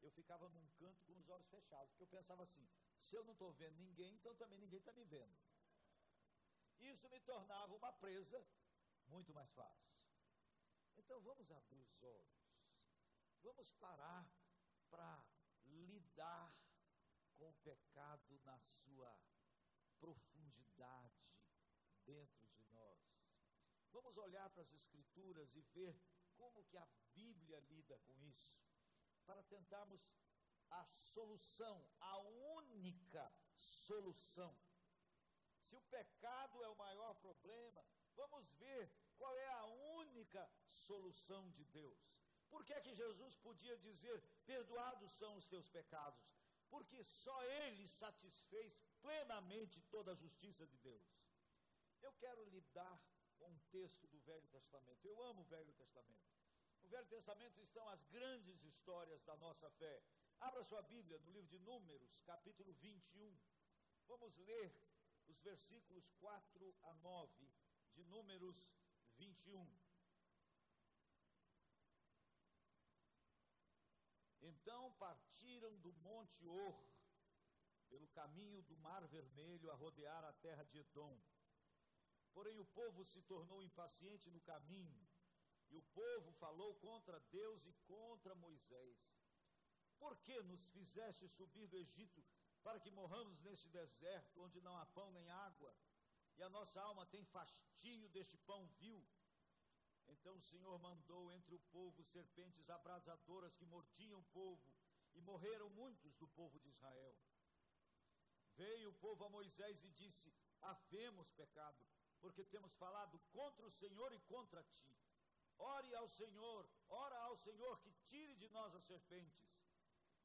eu 0.03 0.11
ficava 0.11 0.49
num 0.49 0.69
canto 0.79 1.03
com 1.05 1.17
os 1.19 1.29
olhos 1.29 1.49
fechados, 1.49 1.91
porque 1.91 2.03
eu 2.03 2.09
pensava 2.09 2.43
assim: 2.43 2.69
se 2.99 3.15
eu 3.15 3.25
não 3.25 3.33
estou 3.33 3.53
vendo 3.53 3.77
ninguém, 3.79 4.15
então 4.15 4.35
também 4.35 4.59
ninguém 4.59 4.81
está 4.81 4.93
me 4.93 5.05
vendo. 5.05 5.37
Isso 6.81 7.09
me 7.09 7.21
tornava 7.21 7.75
uma 7.75 7.93
presa 7.93 8.45
muito 9.07 9.33
mais 9.33 9.51
fácil. 9.53 9.97
Então 10.97 11.21
vamos 11.21 11.51
abrir 11.51 11.81
os 11.81 12.03
olhos, 12.03 12.51
vamos 13.41 13.71
parar 13.73 14.29
para 14.91 15.25
lidar 15.67 16.55
com 17.37 17.49
o 17.49 17.55
pecado 17.55 18.41
na 18.45 18.59
sua 18.61 19.19
profundidade 19.99 21.23
dentro 22.05 22.47
de 22.49 22.65
nós. 22.67 23.01
Vamos 23.91 24.17
olhar 24.17 24.49
para 24.51 24.63
as 24.63 24.73
Escrituras 24.73 25.55
e 25.55 25.61
ver 25.61 25.97
como 26.37 26.65
que 26.65 26.77
a 26.77 26.87
Bíblia 27.15 27.61
lida 27.61 27.99
com 28.01 28.19
isso. 28.21 28.53
Para 29.27 29.43
tentarmos 29.45 30.03
a 30.71 30.85
solução, 30.85 31.77
a 32.01 32.19
única 32.59 33.33
solução. 33.55 34.55
Se 35.61 35.77
o 35.77 35.83
pecado 35.83 36.63
é 36.63 36.69
o 36.69 36.77
maior 36.77 37.15
problema, 37.17 37.85
vamos 38.17 38.51
ver 38.55 38.91
qual 39.17 39.37
é 39.39 39.49
a 39.49 39.67
única 40.01 40.51
solução 40.67 41.51
de 41.51 41.65
Deus. 41.67 42.01
Por 42.51 42.65
que 42.65 42.75
é 42.75 42.81
que 42.81 42.95
Jesus 42.95 43.37
podia 43.37 43.77
dizer: 43.79 44.23
"Perdoados 44.45 45.13
são 45.13 45.37
os 45.37 45.47
teus 45.47 45.69
pecados"? 45.69 46.23
Porque 46.69 47.05
só 47.05 47.45
ele 47.45 47.87
satisfez 47.87 48.83
plenamente 49.01 49.81
toda 49.95 50.13
a 50.13 50.21
justiça 50.25 50.67
de 50.67 50.79
Deus. 50.79 51.07
Eu 52.01 52.13
quero 52.15 52.45
lhe 52.45 52.61
dar 52.73 52.99
um 53.41 53.59
texto 53.71 54.07
do 54.09 54.19
Velho 54.21 54.49
Testamento. 54.49 55.07
Eu 55.07 55.23
amo 55.25 55.43
o 55.43 55.51
Velho 55.55 55.73
Testamento. 55.75 56.33
Velho 56.93 57.07
Testamento 57.07 57.59
estão 57.59 57.89
as 57.89 58.05
grandes 58.09 58.63
histórias 58.65 59.23
da 59.23 59.35
nossa 59.37 59.71
fé. 59.71 60.03
Abra 60.41 60.63
sua 60.63 60.83
Bíblia 60.83 61.19
no 61.21 61.31
livro 61.31 61.49
de 61.49 61.59
Números, 61.61 62.21
capítulo 62.21 62.75
21. 62.75 63.35
Vamos 64.07 64.37
ler 64.37 64.71
os 65.27 65.41
versículos 65.41 66.11
4 66.21 66.77
a 66.83 66.95
9 66.97 67.51
de 67.95 68.05
Números 68.05 68.69
21. 69.17 69.67
Então 74.43 74.93
partiram 74.99 75.75
do 75.79 75.95
Monte 75.95 76.47
Or, 76.47 76.79
pelo 77.89 78.07
caminho 78.09 78.63
do 78.65 78.77
Mar 78.77 79.07
Vermelho, 79.07 79.71
a 79.71 79.75
rodear 79.75 80.23
a 80.27 80.33
terra 80.35 80.65
de 80.65 80.77
Edom. 80.81 81.19
Porém, 82.35 82.61
o 82.61 82.67
povo 82.67 83.03
se 83.07 83.23
tornou 83.23 83.63
impaciente 83.63 84.29
no 84.29 84.43
caminho, 84.43 85.09
e 85.73 85.77
o 85.79 85.83
povo 85.83 86.31
falou 86.33 86.75
contra 86.77 87.19
Deus 87.39 87.67
e 87.67 87.73
contra 87.87 88.35
Moisés. 88.35 89.19
Por 89.99 90.17
que 90.19 90.43
nos 90.43 90.69
fizeste 90.69 91.27
subir 91.29 91.67
do 91.67 91.77
Egito 91.77 92.23
para 92.63 92.79
que 92.79 92.91
morramos 92.91 93.43
neste 93.43 93.69
deserto, 93.69 94.43
onde 94.43 94.61
não 94.61 94.77
há 94.77 94.85
pão 94.87 95.11
nem 95.13 95.29
água? 95.31 95.75
E 96.37 96.43
a 96.43 96.49
nossa 96.49 96.81
alma 96.81 97.07
tem 97.07 97.25
fastio 97.25 98.09
deste 98.11 98.37
pão 98.39 98.67
vil. 98.81 99.03
Então 100.09 100.37
o 100.37 100.43
Senhor 100.43 100.79
mandou 100.79 101.33
entre 101.33 101.55
o 101.55 101.65
povo 101.77 102.05
serpentes 102.05 102.69
abrasadoras 102.69 103.57
que 103.57 103.65
mordiam 103.65 104.21
o 104.21 104.25
povo, 104.25 104.75
e 105.15 105.21
morreram 105.21 105.69
muitos 105.71 106.15
do 106.17 106.29
povo 106.29 106.59
de 106.59 106.69
Israel. 106.69 107.17
Veio 108.57 108.91
o 108.91 108.95
povo 108.95 109.25
a 109.25 109.29
Moisés 109.29 109.83
e 109.85 109.91
disse: 109.91 110.35
Havemos 110.61 111.31
pecado, 111.33 111.87
porque 112.21 112.45
temos 112.45 112.75
falado 112.77 113.19
contra 113.31 113.67
o 113.67 113.71
Senhor 113.71 114.13
e 114.13 114.21
contra 114.21 114.63
ti. 114.65 114.97
Ore 115.63 115.95
ao 115.95 116.09
Senhor, 116.09 116.69
ora 116.89 117.19
ao 117.29 117.37
Senhor 117.37 117.79
que 117.81 117.93
tire 118.11 118.35
de 118.43 118.49
nós 118.49 118.75
as 118.75 118.85
serpentes. 118.85 119.51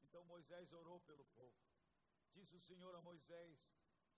Então 0.02 0.24
Moisés 0.24 0.72
orou 0.72 1.00
pelo 1.00 1.24
povo. 1.38 1.62
Disse 2.30 2.54
o 2.56 2.64
Senhor 2.68 2.94
a 2.94 3.02
Moisés: 3.02 3.74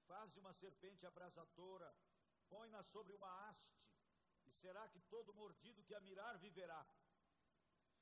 Faze 0.09 0.39
uma 0.39 0.53
serpente 0.53 1.07
abrasadora, 1.07 1.91
põe-na 2.49 2.83
sobre 2.83 3.13
uma 3.13 3.31
haste, 3.43 3.87
e 4.47 4.51
será 4.51 4.89
que 4.89 5.01
todo 5.15 5.35
mordido 5.35 5.85
que 5.85 5.95
a 5.95 6.01
mirar 6.01 6.39
viverá. 6.39 6.85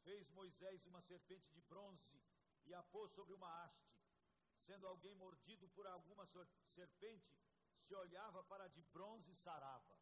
Fez 0.05 0.31
Moisés 0.31 0.87
uma 0.87 1.01
serpente 1.01 1.51
de 1.51 1.61
bronze 1.61 2.19
e 2.67 2.75
a 2.75 2.83
pôs 2.83 3.11
sobre 3.11 3.35
uma 3.35 3.51
haste. 3.63 3.97
Sendo 4.67 4.87
alguém 4.87 5.15
mordido 5.15 5.69
por 5.69 5.87
alguma 5.87 6.25
serpente, 6.67 7.37
se 7.79 7.95
olhava 7.95 8.43
para 8.45 8.69
de 8.69 8.83
bronze 8.95 9.31
e 9.33 9.35
sarava. 9.35 9.97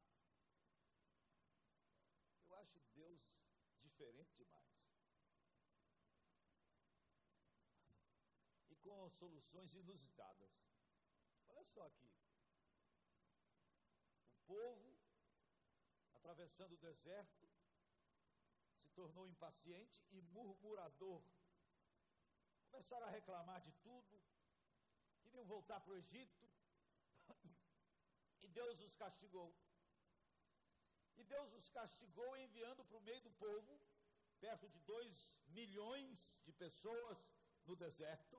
Eu 2.48 2.56
acho 2.56 2.80
Deus 2.94 3.22
diferente 3.96 4.36
demais. 4.36 4.70
E 8.68 8.76
com 8.76 9.08
soluções 9.08 9.74
inusitadas. 9.74 10.52
Olha 11.48 11.64
só 11.64 11.86
aqui. 11.86 12.10
O 14.32 14.46
povo, 14.46 14.98
atravessando 16.12 16.72
o 16.74 16.76
deserto, 16.88 17.48
se 18.74 18.90
tornou 18.90 19.26
impaciente 19.26 20.04
e 20.10 20.20
murmurador. 20.20 21.22
Começaram 22.70 23.06
a 23.06 23.10
reclamar 23.10 23.62
de 23.62 23.72
tudo, 23.86 24.22
queriam 25.22 25.46
voltar 25.46 25.80
para 25.80 25.92
o 25.92 25.96
Egito, 25.96 26.46
e 28.42 28.48
Deus 28.48 28.78
os 28.80 28.94
castigou. 28.96 29.54
E 31.16 31.24
Deus 31.24 31.52
os 31.54 31.68
castigou 31.68 32.36
enviando 32.36 32.84
para 32.84 32.98
o 32.98 33.06
meio 33.08 33.22
do 33.22 33.30
povo, 33.30 33.80
perto 34.40 34.68
de 34.68 34.78
dois 34.80 35.36
milhões 35.48 36.40
de 36.44 36.52
pessoas 36.52 37.32
no 37.64 37.74
deserto. 37.74 38.38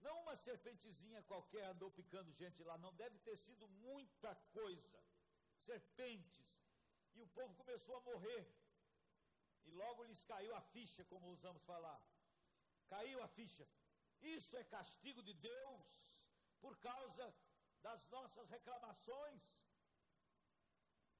Não 0.00 0.20
uma 0.22 0.36
serpentezinha 0.36 1.22
qualquer 1.22 1.64
andou 1.64 1.90
picando 1.90 2.32
gente 2.32 2.62
lá, 2.62 2.78
não 2.78 2.92
deve 2.94 3.18
ter 3.18 3.36
sido 3.36 3.66
muita 3.68 4.34
coisa. 4.52 5.02
Serpentes. 5.56 6.62
E 7.14 7.22
o 7.22 7.28
povo 7.28 7.54
começou 7.54 7.96
a 7.96 8.00
morrer. 8.00 8.46
E 9.64 9.70
logo 9.70 10.04
lhes 10.04 10.22
caiu 10.24 10.54
a 10.54 10.60
ficha, 10.60 11.04
como 11.06 11.32
usamos 11.32 11.62
falar. 11.64 12.00
Caiu 12.88 13.22
a 13.22 13.28
ficha. 13.28 13.66
Isto 14.20 14.56
é 14.56 14.64
castigo 14.64 15.22
de 15.22 15.34
Deus 15.34 15.94
por 16.60 16.76
causa 16.78 17.34
das 17.82 18.06
nossas 18.08 18.48
reclamações. 18.48 19.65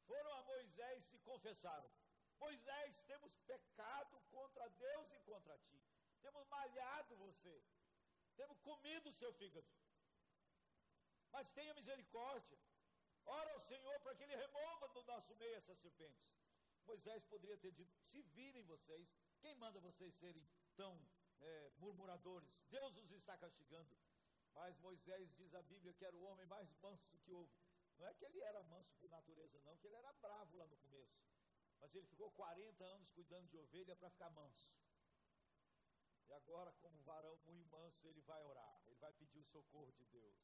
Foram 0.06 0.32
a 0.38 0.42
Moisés 0.42 1.04
e 1.04 1.08
se 1.10 1.18
confessaram: 1.30 1.90
Moisés, 2.38 3.02
temos 3.10 3.36
pecado 3.52 4.20
contra 4.30 4.68
Deus 4.68 5.12
e 5.12 5.18
contra 5.30 5.58
ti. 5.58 5.82
Temos 6.20 6.46
malhado 6.48 7.16
você. 7.16 7.56
Temos 8.36 8.58
comido 8.60 9.08
o 9.08 9.12
seu 9.20 9.32
fígado. 9.32 9.66
Mas 11.32 11.50
tenha 11.50 11.74
misericórdia. 11.74 12.58
Ora 13.24 13.52
ao 13.52 13.60
Senhor 13.60 14.00
para 14.00 14.14
que 14.14 14.22
Ele 14.22 14.36
remova 14.36 14.88
do 14.88 15.02
nosso 15.04 15.34
meio 15.36 15.56
essas 15.56 15.78
serpentes. 15.78 16.26
Moisés 16.84 17.24
poderia 17.24 17.58
ter 17.58 17.72
dito: 17.72 17.94
se 18.10 18.22
virem 18.38 18.62
vocês, 18.64 19.14
quem 19.40 19.54
manda 19.56 19.80
vocês 19.80 20.14
serem 20.14 20.46
tão 20.76 20.92
é, 21.40 21.70
murmuradores? 21.78 22.64
Deus 22.70 22.96
os 22.96 23.10
está 23.10 23.36
castigando. 23.36 23.96
Mas 24.54 24.78
Moisés 24.78 25.34
diz 25.34 25.54
a 25.54 25.62
Bíblia 25.62 25.92
que 25.92 26.04
era 26.04 26.16
o 26.16 26.22
homem 26.22 26.46
mais 26.46 26.72
manso 26.76 27.18
que 27.18 27.32
houve. 27.32 27.52
Não 27.98 28.06
é 28.06 28.14
que 28.14 28.24
ele 28.24 28.40
era 28.40 28.62
manso 28.64 28.94
por 28.96 29.08
natureza, 29.10 29.60
não, 29.60 29.76
que 29.76 29.86
ele 29.86 29.96
era 29.96 30.12
bravo 30.14 30.56
lá 30.56 30.66
no 30.66 30.76
começo. 30.76 31.24
Mas 31.80 31.94
ele 31.94 32.06
ficou 32.06 32.30
40 32.32 32.84
anos 32.84 33.10
cuidando 33.12 33.48
de 33.48 33.56
ovelha 33.56 33.96
para 33.96 34.10
ficar 34.10 34.30
manso. 34.30 34.70
E 36.26 36.32
agora, 36.32 36.72
como 36.74 37.00
varão 37.02 37.36
muito 37.44 37.68
manso, 37.70 38.06
ele 38.08 38.20
vai 38.22 38.42
orar, 38.42 38.82
ele 38.86 38.96
vai 38.96 39.12
pedir 39.12 39.38
o 39.38 39.44
socorro 39.44 39.92
de 39.92 40.04
Deus. 40.06 40.36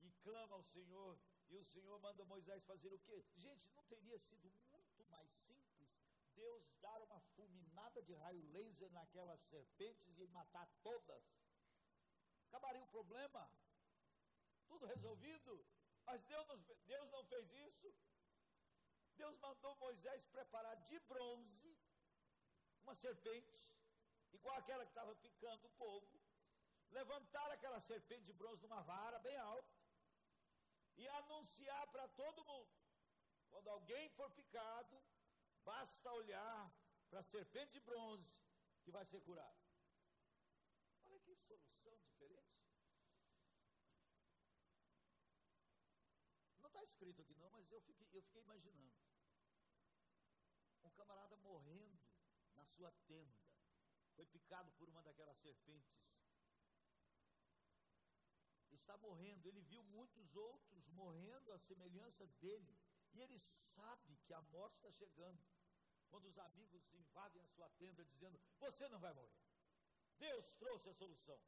E 0.00 0.10
clama 0.22 0.54
ao 0.54 0.62
Senhor, 0.62 1.18
e 1.48 1.56
o 1.56 1.64
Senhor 1.64 1.98
manda 2.00 2.24
Moisés 2.24 2.62
fazer 2.64 2.92
o 2.92 2.98
quê? 3.00 3.24
Gente, 3.34 3.68
não 3.70 3.84
teria 3.84 4.18
sido 4.18 4.50
muito 4.70 5.04
mais 5.06 5.30
simples 5.32 5.66
Deus 6.36 6.70
dar 6.82 7.00
uma 7.00 7.18
fulminada 7.34 8.02
de 8.02 8.12
raio 8.12 8.42
laser 8.52 8.90
naquelas 8.92 9.40
serpentes 9.40 10.18
e 10.18 10.26
matar 10.28 10.68
todas? 10.82 11.24
acabaria 12.48 12.82
o 12.82 12.86
problema. 12.88 13.50
Tudo 14.66 14.86
resolvido. 14.86 15.66
Mas 16.06 16.22
Deus, 16.22 16.46
Deus 16.86 17.10
não 17.10 17.24
fez 17.24 17.52
isso. 17.68 17.94
Deus 19.16 19.36
mandou 19.38 19.74
Moisés 19.76 20.24
preparar 20.26 20.76
de 20.88 20.98
bronze 21.00 21.76
uma 22.82 22.94
serpente, 22.94 23.60
igual 24.32 24.54
aquela 24.56 24.84
que 24.84 24.90
estava 24.90 25.14
picando 25.16 25.66
o 25.66 25.70
povo, 25.70 26.20
levantar 26.90 27.50
aquela 27.50 27.80
serpente 27.80 28.26
de 28.26 28.32
bronze 28.32 28.62
numa 28.62 28.82
vara 28.82 29.18
bem 29.18 29.36
alta 29.36 29.74
e 30.96 31.08
anunciar 31.08 31.86
para 31.88 32.06
todo 32.08 32.44
mundo: 32.44 32.76
quando 33.50 33.68
alguém 33.68 34.08
for 34.10 34.30
picado, 34.30 35.02
basta 35.64 36.12
olhar 36.12 36.72
para 37.08 37.20
a 37.20 37.30
serpente 37.34 37.72
de 37.72 37.80
bronze 37.80 38.40
que 38.84 38.90
vai 38.90 39.04
ser 39.04 39.20
curado. 39.22 39.60
Olha 41.04 41.18
que 41.20 41.34
solução 41.34 42.05
escrito 46.96 47.20
aqui 47.20 47.34
não, 47.34 47.50
mas 47.50 47.70
eu 47.70 47.80
fiquei, 47.82 48.08
eu 48.12 48.22
fiquei 48.22 48.40
imaginando. 48.40 48.94
Um 50.82 50.90
camarada 50.90 51.36
morrendo 51.36 51.98
na 52.54 52.64
sua 52.64 52.90
tenda, 53.06 53.38
foi 54.14 54.24
picado 54.24 54.72
por 54.78 54.88
uma 54.88 55.02
daquelas 55.02 55.38
serpentes. 55.38 55.94
Está 58.70 58.96
morrendo, 58.98 59.46
ele 59.46 59.60
viu 59.60 59.82
muitos 59.84 60.34
outros 60.36 60.88
morrendo 60.88 61.52
à 61.52 61.58
semelhança 61.58 62.26
dele, 62.40 62.74
e 63.12 63.20
ele 63.20 63.38
sabe 63.38 64.16
que 64.24 64.32
a 64.32 64.40
morte 64.56 64.76
está 64.76 64.90
chegando. 64.90 65.42
Quando 66.08 66.26
os 66.26 66.38
amigos 66.38 66.88
invadem 66.94 67.42
a 67.42 67.48
sua 67.48 67.68
tenda 67.70 68.04
dizendo: 68.04 68.40
Você 68.58 68.88
não 68.88 68.98
vai 68.98 69.12
morrer. 69.12 69.42
Deus 70.18 70.54
trouxe 70.54 70.88
a 70.88 70.94
solução. 70.94 71.40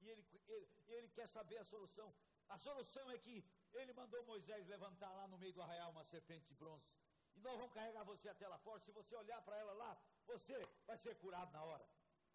E 0.00 0.08
ele, 0.08 0.24
ele, 0.46 0.68
ele 0.86 1.08
quer 1.10 1.28
saber 1.28 1.58
a 1.58 1.64
solução. 1.64 2.14
A 2.48 2.58
solução 2.58 3.10
é 3.10 3.18
que 3.18 3.44
ele 3.80 3.92
mandou 3.92 4.22
Moisés 4.24 4.66
levantar 4.66 5.12
lá 5.12 5.26
no 5.28 5.38
meio 5.38 5.52
do 5.52 5.62
arraial 5.62 5.90
uma 5.90 6.04
serpente 6.04 6.46
de 6.46 6.54
bronze. 6.54 6.96
E 7.34 7.40
nós 7.40 7.56
vamos 7.58 7.72
carregar 7.72 8.04
você 8.04 8.28
até 8.28 8.48
lá 8.48 8.58
fora. 8.58 8.80
Se 8.80 8.92
você 8.92 9.14
olhar 9.16 9.40
para 9.42 9.56
ela 9.56 9.72
lá, 9.72 9.98
você 10.26 10.54
vai 10.86 10.96
ser 10.96 11.14
curado 11.16 11.52
na 11.52 11.62
hora. 11.62 11.86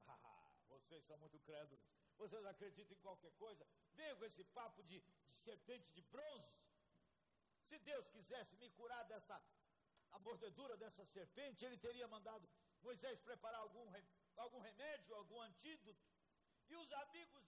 Vocês 0.69 1.04
são 1.04 1.17
muito 1.17 1.38
crédulos. 1.39 1.84
Vocês 2.17 2.45
acreditam 2.45 2.95
em 2.95 3.01
qualquer 3.01 3.32
coisa? 3.34 3.67
Venham 3.93 4.15
com 4.17 4.25
esse 4.25 4.43
papo 4.43 4.84
de, 4.84 4.99
de 4.99 5.30
serpente 5.45 5.91
de 5.91 6.01
bronze. 6.04 6.62
Se 7.63 7.77
Deus 7.80 8.08
quisesse 8.10 8.56
me 8.58 8.69
curar 8.71 9.04
dessa 9.06 9.41
a 10.12 10.19
mordedura 10.19 10.75
dessa 10.77 11.06
serpente, 11.06 11.65
ele 11.65 11.77
teria 11.77 12.08
mandado 12.08 12.47
Moisés 12.82 13.19
preparar 13.21 13.62
algum, 13.62 13.86
algum 14.38 14.60
remédio, 14.60 15.15
algum 15.15 15.39
antídoto. 15.41 16.06
E 16.69 16.75
os 16.75 16.91
amigos 17.04 17.43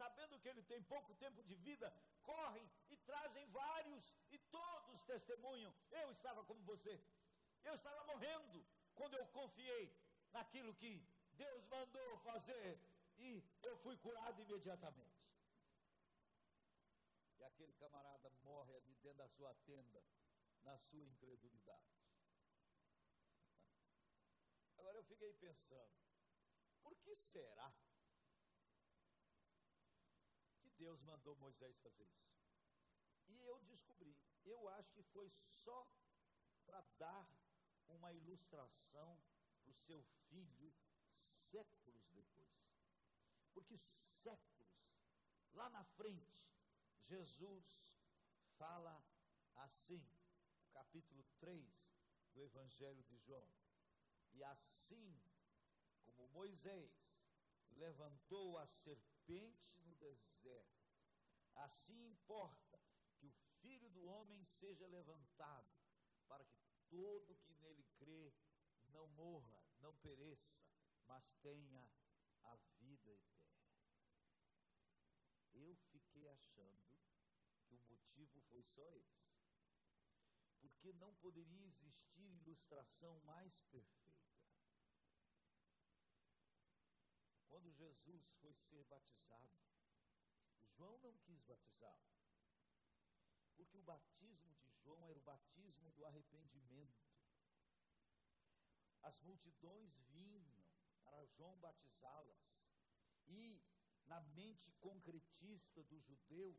sabendo 0.00 0.38
que 0.40 0.48
ele 0.48 0.62
tem 0.62 0.82
pouco 0.94 1.14
tempo 1.14 1.42
de 1.42 1.54
vida, 1.56 1.92
correm 2.22 2.66
e 2.88 2.96
trazem 2.96 3.46
vários, 3.48 4.14
e 4.30 4.38
todos 4.38 5.02
testemunham. 5.02 5.72
Eu 5.90 6.10
estava 6.10 6.44
como 6.44 6.62
você, 6.64 6.94
eu 7.64 7.74
estava 7.74 8.04
morrendo 8.04 8.64
quando 8.94 9.14
eu 9.14 9.26
confiei 9.38 9.84
naquilo 10.32 10.74
que 10.74 10.92
Deus 11.32 11.66
mandou 11.66 12.18
fazer, 12.18 12.80
e 13.18 13.42
eu 13.62 13.76
fui 13.78 13.96
curado 13.96 14.40
imediatamente. 14.40 15.20
E 17.38 17.44
aquele 17.44 17.74
camarada 17.74 18.30
morre 18.42 18.74
ali 18.76 18.94
dentro 18.96 19.18
da 19.18 19.28
sua 19.28 19.54
tenda, 19.66 20.02
na 20.62 20.76
sua 20.78 21.04
incredulidade. 21.04 21.90
Agora 24.78 24.96
eu 24.96 25.04
fiquei 25.04 25.32
pensando, 25.34 25.94
por 26.82 26.94
que 26.96 27.14
será 27.16 27.70
Deus 30.84 31.02
mandou 31.02 31.36
Moisés 31.36 31.78
fazer 31.78 32.08
isso? 32.18 32.34
E 33.28 33.38
eu 33.50 33.60
descobri, 33.72 34.16
eu 34.44 34.68
acho 34.76 34.92
que 34.94 35.02
foi 35.02 35.28
só 35.28 35.80
para 36.64 36.80
dar 36.98 37.28
uma 37.88 38.12
ilustração 38.12 39.10
para 39.62 39.70
o 39.70 39.80
seu 39.86 40.02
filho 40.28 40.72
séculos 41.12 42.08
depois. 42.12 42.58
Porque 43.52 43.76
séculos 43.76 44.70
lá 45.52 45.68
na 45.68 45.84
frente, 45.84 46.48
Jesus 46.98 47.66
fala 48.56 48.94
assim, 49.56 50.02
capítulo 50.72 51.24
3 51.38 51.68
do 52.32 52.42
Evangelho 52.42 53.02
de 53.04 53.18
João. 53.18 53.48
E 54.32 54.42
assim 54.44 55.20
como 56.04 56.28
Moisés 56.28 56.92
levantou 57.72 58.58
a 58.58 58.66
serpente 58.66 59.19
no 59.84 59.94
deserto, 59.94 60.90
assim 61.54 62.06
importa 62.06 62.80
que 63.16 63.26
o 63.26 63.32
Filho 63.60 63.88
do 63.90 64.04
Homem 64.06 64.42
seja 64.44 64.86
levantado, 64.88 65.70
para 66.26 66.44
que 66.44 66.60
todo 66.88 67.36
que 67.36 67.54
nele 67.54 67.84
crê 67.96 68.34
não 68.88 69.06
morra, 69.08 69.62
não 69.78 69.94
pereça, 69.98 70.64
mas 71.06 71.32
tenha 71.42 71.88
a 72.42 72.56
vida 72.80 73.10
eterna. 73.10 73.50
Eu 75.52 75.76
fiquei 75.76 76.28
achando 76.28 76.98
que 77.66 77.74
o 77.76 77.80
motivo 77.80 78.40
foi 78.48 78.62
só 78.62 78.90
esse. 78.92 79.30
Porque 80.60 80.92
não 80.94 81.14
poderia 81.14 81.66
existir 81.66 82.22
ilustração 82.22 83.20
mais 83.20 83.60
perfeita. 83.62 84.19
Quando 87.50 87.70
Jesus 87.72 88.30
foi 88.40 88.54
ser 88.54 88.84
batizado, 88.84 89.60
João 90.76 90.96
não 90.98 91.14
quis 91.18 91.42
batizá-lo. 91.42 92.08
Porque 93.56 93.76
o 93.76 93.82
batismo 93.82 94.54
de 94.54 94.70
João 94.82 95.06
era 95.08 95.18
o 95.18 95.22
batismo 95.22 95.90
do 95.90 96.06
arrependimento. 96.06 97.10
As 99.02 99.20
multidões 99.20 99.98
vinham 100.12 100.64
para 101.04 101.26
João 101.26 101.58
batizá-las. 101.58 102.64
E 103.26 103.62
na 104.06 104.20
mente 104.38 104.72
concretista 104.80 105.82
do 105.84 106.00
judeu, 106.00 106.58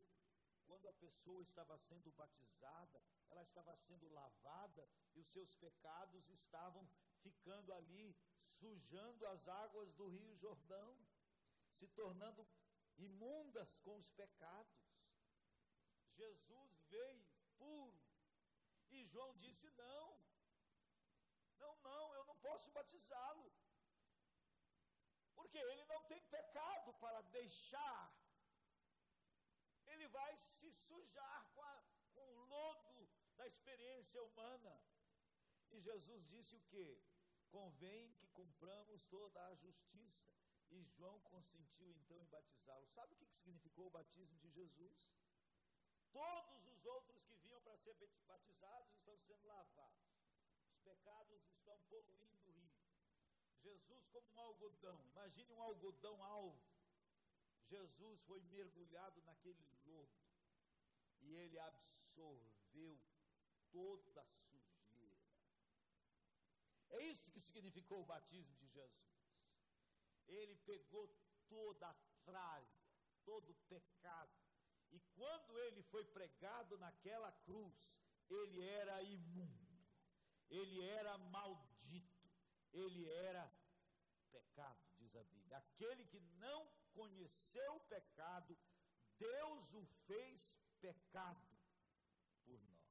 quando 0.66 0.88
a 0.88 0.94
pessoa 0.94 1.42
estava 1.42 1.78
sendo 1.78 2.12
batizada, 2.12 3.04
ela 3.30 3.44
estava 3.44 3.76
sendo 3.76 4.08
lavada 4.10 4.88
e 5.14 5.20
os 5.20 5.28
seus 5.28 5.56
pecados 5.56 6.30
estavam 6.30 6.88
ficando 7.24 7.74
ali, 7.74 8.08
sujando 8.60 9.28
as 9.28 9.48
águas 9.48 9.94
do 9.94 10.08
Rio 10.08 10.36
Jordão, 10.36 10.90
se 11.78 11.88
tornando 12.00 12.48
imundas 12.98 13.78
com 13.84 13.98
os 13.98 14.10
pecados. 14.22 14.80
Jesus 16.20 16.72
veio 16.96 17.26
puro 17.58 18.00
e 18.92 19.06
João 19.06 19.34
disse: 19.38 19.70
Não, 19.72 20.08
não, 21.64 21.76
não, 21.90 22.14
eu 22.16 22.26
não 22.26 22.36
posso 22.48 22.70
batizá-lo, 22.72 23.52
porque 25.36 25.58
ele 25.58 25.86
não 25.86 26.02
tem 26.04 26.22
pecado 26.38 26.94
para 27.06 27.22
deixar 27.40 28.22
ele 29.92 30.08
vai 30.08 30.36
se 30.36 30.70
sujar 30.72 31.40
com, 31.54 31.62
a, 31.62 31.84
com 32.14 32.26
o 32.36 32.44
lodo 32.54 33.10
da 33.38 33.46
experiência 33.48 34.22
humana. 34.24 34.74
E 35.70 35.80
Jesus 35.80 36.28
disse 36.28 36.56
o 36.56 36.62
que? 36.72 36.88
Convém 37.52 38.14
que 38.14 38.28
cumpramos 38.30 39.06
toda 39.08 39.46
a 39.48 39.56
justiça. 39.56 40.28
E 40.72 40.84
João 40.84 41.20
consentiu 41.22 41.92
então 41.92 42.18
em 42.22 42.26
batizá-lo. 42.28 42.88
Sabe 42.88 43.14
o 43.14 43.18
que 43.18 43.36
significou 43.36 43.88
o 43.88 43.92
batismo 43.92 44.38
de 44.40 44.50
Jesus? 44.50 45.10
Todos 46.12 46.68
os 46.68 46.86
outros 46.86 47.24
que 47.26 47.36
vinham 47.36 47.62
para 47.62 47.78
ser 47.78 47.94
batizados 48.26 48.94
estão 48.96 49.18
sendo 49.20 49.46
lavados. 49.46 50.10
Os 50.70 50.80
pecados 50.80 51.46
estão 51.50 51.78
poluindo 51.90 52.38
o 52.38 52.52
rio. 52.52 52.72
Jesus, 53.62 54.08
como 54.08 54.28
um 54.34 54.40
algodão, 54.40 55.06
imagine 55.06 55.52
um 55.54 55.62
algodão 55.62 56.24
alvo 56.24 56.72
Jesus 57.72 58.20
foi 58.24 58.42
mergulhado 58.52 59.22
naquele 59.22 59.66
lodo 59.86 60.12
e 61.22 61.34
ele 61.36 61.58
absorveu 61.58 63.00
toda 63.72 64.22
a. 64.22 64.51
É 66.92 67.00
isso 67.12 67.32
que 67.32 67.40
significou 67.40 68.02
o 68.02 68.06
batismo 68.06 68.56
de 68.56 68.68
Jesus. 68.68 69.12
Ele 70.28 70.56
pegou 70.72 71.06
toda 71.50 71.88
a 71.88 71.96
tralha, 72.24 72.76
todo 73.26 73.52
o 73.52 73.60
pecado, 73.74 74.32
e 74.92 75.00
quando 75.16 75.58
ele 75.60 75.82
foi 75.84 76.04
pregado 76.04 76.78
naquela 76.78 77.32
cruz, 77.48 78.02
ele 78.30 78.62
era 78.62 79.02
imundo, 79.04 79.86
ele 80.50 80.82
era 80.82 81.18
maldito, 81.18 82.30
ele 82.74 83.10
era 83.10 83.50
pecado, 84.32 84.80
diz 84.98 85.16
a 85.16 85.24
Bíblia. 85.24 85.58
Aquele 85.58 86.06
que 86.06 86.20
não 86.46 86.66
conheceu 86.94 87.76
o 87.76 87.80
pecado, 87.82 88.58
Deus 89.18 89.74
o 89.74 89.86
fez 90.08 90.60
pecado 90.82 91.48
por 92.44 92.60
nós. 92.60 92.82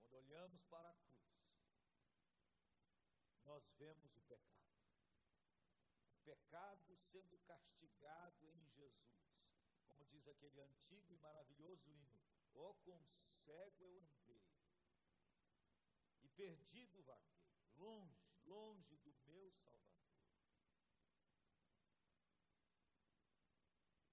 Quando 0.00 0.14
olhamos 0.16 0.62
para 0.64 0.90
a 0.90 0.94
cruz, 0.94 1.14
nós 3.54 3.70
vemos 3.78 4.16
o 4.16 4.20
pecado. 4.22 4.74
O 6.10 6.16
pecado 6.24 6.96
sendo 6.96 7.38
castigado 7.46 8.50
em 8.50 8.66
Jesus. 8.70 9.30
Como 9.86 10.04
diz 10.06 10.26
aquele 10.26 10.60
antigo 10.60 11.12
e 11.12 11.18
maravilhoso 11.18 11.88
hino: 11.88 12.20
Ó 12.54 12.70
oh, 12.70 12.74
com 12.74 13.00
cego 13.06 13.84
eu 13.84 14.00
andei, 14.00 14.44
e 16.22 16.28
perdido 16.30 17.00
vaguei, 17.04 17.46
longe 17.76 18.24
longe 18.46 18.96
do 18.98 19.14
meu 19.24 19.52
Salvador. 19.52 20.18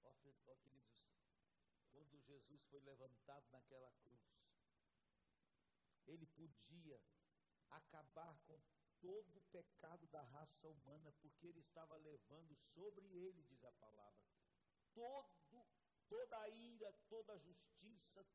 Ó, 0.04 0.10
ó 0.52 0.56
queridos, 0.58 1.02
quando 1.92 2.22
Jesus 2.22 2.62
foi 2.66 2.80
levantado 2.82 3.50
naquela 3.50 3.92
cruz, 4.04 4.22
ele 6.06 6.28
podia 6.28 7.02
acabar 7.72 8.38
com 8.46 8.62
todo 9.02 9.38
o 9.38 9.42
pecado 9.52 10.08
da 10.08 10.22
raça 10.22 10.68
humana, 10.68 11.12
porque 11.22 11.48
ele 11.48 11.60
estava 11.60 11.96
levando 11.98 12.56
sobre 12.56 13.06
ele, 13.06 13.44
diz 13.44 13.64
a 13.64 13.72
palavra, 13.74 14.22
todo, 14.94 15.66
toda 16.08 16.38
a 16.40 16.50
ira, 16.50 16.94
toda 17.10 17.34
a 17.34 17.38
justiça, 17.38 18.26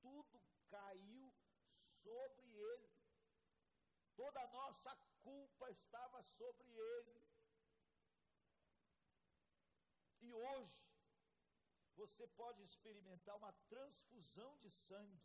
tudo 0.00 0.42
caiu 0.68 1.32
sobre 1.76 2.48
ele. 2.54 2.90
Toda 4.16 4.40
a 4.40 4.48
nossa 4.48 4.92
culpa 5.22 5.70
estava 5.70 6.22
sobre 6.22 6.68
ele. 6.68 7.16
E 10.20 10.32
hoje, 10.32 10.78
você 11.94 12.26
pode 12.40 12.62
experimentar 12.62 13.36
uma 13.36 13.52
transfusão 13.72 14.56
de 14.58 14.70
sangue. 14.70 15.22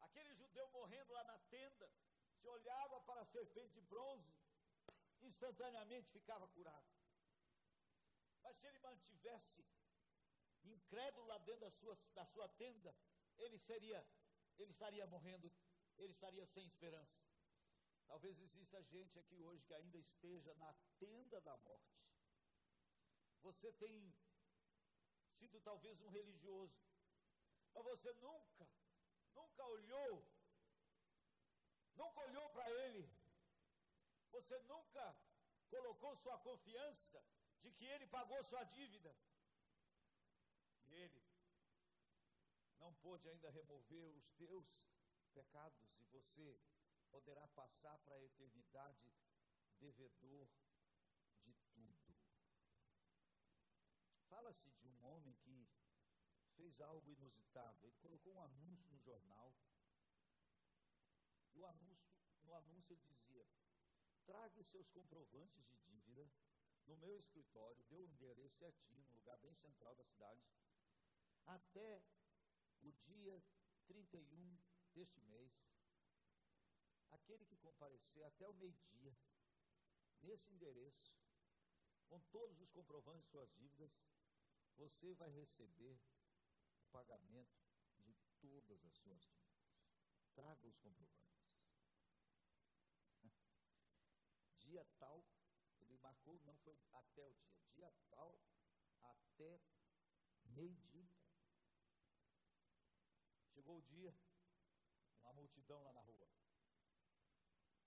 Aquele 0.00 0.34
judeu 0.34 0.68
morrendo 0.70 1.07
tenda, 1.54 1.90
se 2.38 2.46
olhava 2.48 3.00
para 3.02 3.20
a 3.22 3.30
serpente 3.36 3.74
de 3.74 3.80
bronze, 3.92 4.34
instantaneamente 5.20 6.12
ficava 6.18 6.46
curado. 6.48 6.88
Mas 8.42 8.56
se 8.56 8.66
ele 8.66 8.78
mantivesse 8.78 9.64
incrédulo 10.64 11.26
lá 11.26 11.38
dentro 11.38 11.60
da 11.60 11.70
sua, 11.70 11.96
da 12.14 12.24
sua 12.24 12.48
tenda, 12.62 12.94
ele 13.36 13.58
seria, 13.58 14.00
ele 14.58 14.70
estaria 14.70 15.06
morrendo 15.06 15.50
ele 15.98 16.12
estaria 16.12 16.46
sem 16.46 16.64
esperança. 16.66 17.26
Talvez 18.06 18.40
exista 18.40 18.82
gente 18.82 19.18
aqui 19.18 19.42
hoje 19.42 19.64
que 19.64 19.74
ainda 19.74 19.98
esteja 19.98 20.54
na 20.54 20.72
tenda 20.98 21.40
da 21.40 21.56
morte. 21.58 21.98
Você 23.42 23.72
tem 23.72 24.14
sido 25.36 25.60
talvez 25.60 26.00
um 26.00 26.08
religioso, 26.08 26.80
mas 27.74 27.84
você 27.84 28.12
nunca, 28.14 28.68
nunca 29.34 29.64
olhou, 29.66 30.26
nunca 32.00 32.20
olhou 32.28 32.48
para 32.50 32.66
ele, 32.82 33.02
você 34.30 34.58
nunca 34.72 35.04
colocou 35.68 36.16
sua 36.16 36.38
confiança 36.38 37.22
de 37.62 37.70
que 37.72 37.86
ele 37.94 38.06
pagou 38.06 38.42
sua 38.42 38.62
dívida. 38.64 39.14
E 40.86 40.94
ele 40.94 41.22
não 42.78 42.92
pôde 42.94 43.28
ainda 43.28 43.50
remover 43.50 44.06
os 44.16 44.28
teus 44.42 44.68
pecados 45.34 45.94
e 46.00 46.04
você 46.06 46.58
poderá 47.10 47.46
passar 47.48 47.98
para 47.98 48.14
a 48.14 48.22
eternidade 48.22 49.12
devedor 49.78 50.48
de 51.44 51.54
tudo. 51.74 52.14
Fala-se 54.28 54.70
de 54.70 54.88
um 54.88 55.04
homem 55.04 55.34
que 55.44 55.68
fez 56.56 56.80
algo 56.80 57.10
inusitado. 57.10 57.86
Ele 57.86 57.96
colocou 57.96 58.34
um 58.34 58.42
anúncio 58.42 58.90
no 58.90 58.98
jornal. 58.98 59.54
E 61.54 61.58
o 61.58 61.66
anúncio, 61.66 61.87
no 62.48 62.54
anúncio 62.54 62.94
ele 62.94 63.02
dizia: 63.02 63.46
traga 64.24 64.62
seus 64.62 64.88
comprovantes 64.88 65.62
de 65.62 65.76
dívida 65.86 66.28
no 66.86 66.96
meu 66.96 67.16
escritório, 67.18 67.84
deu 67.84 68.00
o 68.00 68.08
endereço 68.08 68.58
certinho, 68.58 69.04
num 69.04 69.16
lugar 69.16 69.36
bem 69.38 69.54
central 69.54 69.94
da 69.94 70.04
cidade, 70.04 70.42
até 71.46 72.02
o 72.80 72.90
dia 72.92 73.42
31 73.86 74.58
deste 74.94 75.20
mês, 75.22 75.52
aquele 77.10 77.44
que 77.44 77.56
comparecer 77.56 78.24
até 78.24 78.48
o 78.48 78.54
meio-dia, 78.54 79.14
nesse 80.22 80.50
endereço, 80.50 81.12
com 82.06 82.20
todos 82.32 82.58
os 82.60 82.70
comprovantes 82.70 83.24
de 83.24 83.30
suas 83.30 83.52
dívidas, 83.52 84.00
você 84.76 85.12
vai 85.14 85.30
receber 85.30 86.00
o 86.80 86.86
pagamento 86.90 87.60
de 87.98 88.14
todas 88.40 88.84
as 88.84 88.94
suas 88.94 89.20
dívidas. 89.26 89.68
Traga 90.34 90.66
os 90.66 90.78
comprovantes. 90.78 91.47
Dia 94.68 94.84
tal, 94.98 95.24
ele 95.80 95.96
marcou, 95.98 96.38
não 96.44 96.56
foi 96.58 96.76
até 96.92 97.24
o 97.24 97.34
dia, 97.34 97.58
dia 97.74 97.92
tal, 98.10 98.38
até 99.02 99.60
meio-dia. 100.44 101.08
Chegou 103.54 103.78
o 103.78 103.82
dia, 103.82 104.14
uma 105.22 105.32
multidão 105.32 105.82
lá 105.82 105.92
na 105.92 106.02
rua. 106.02 106.28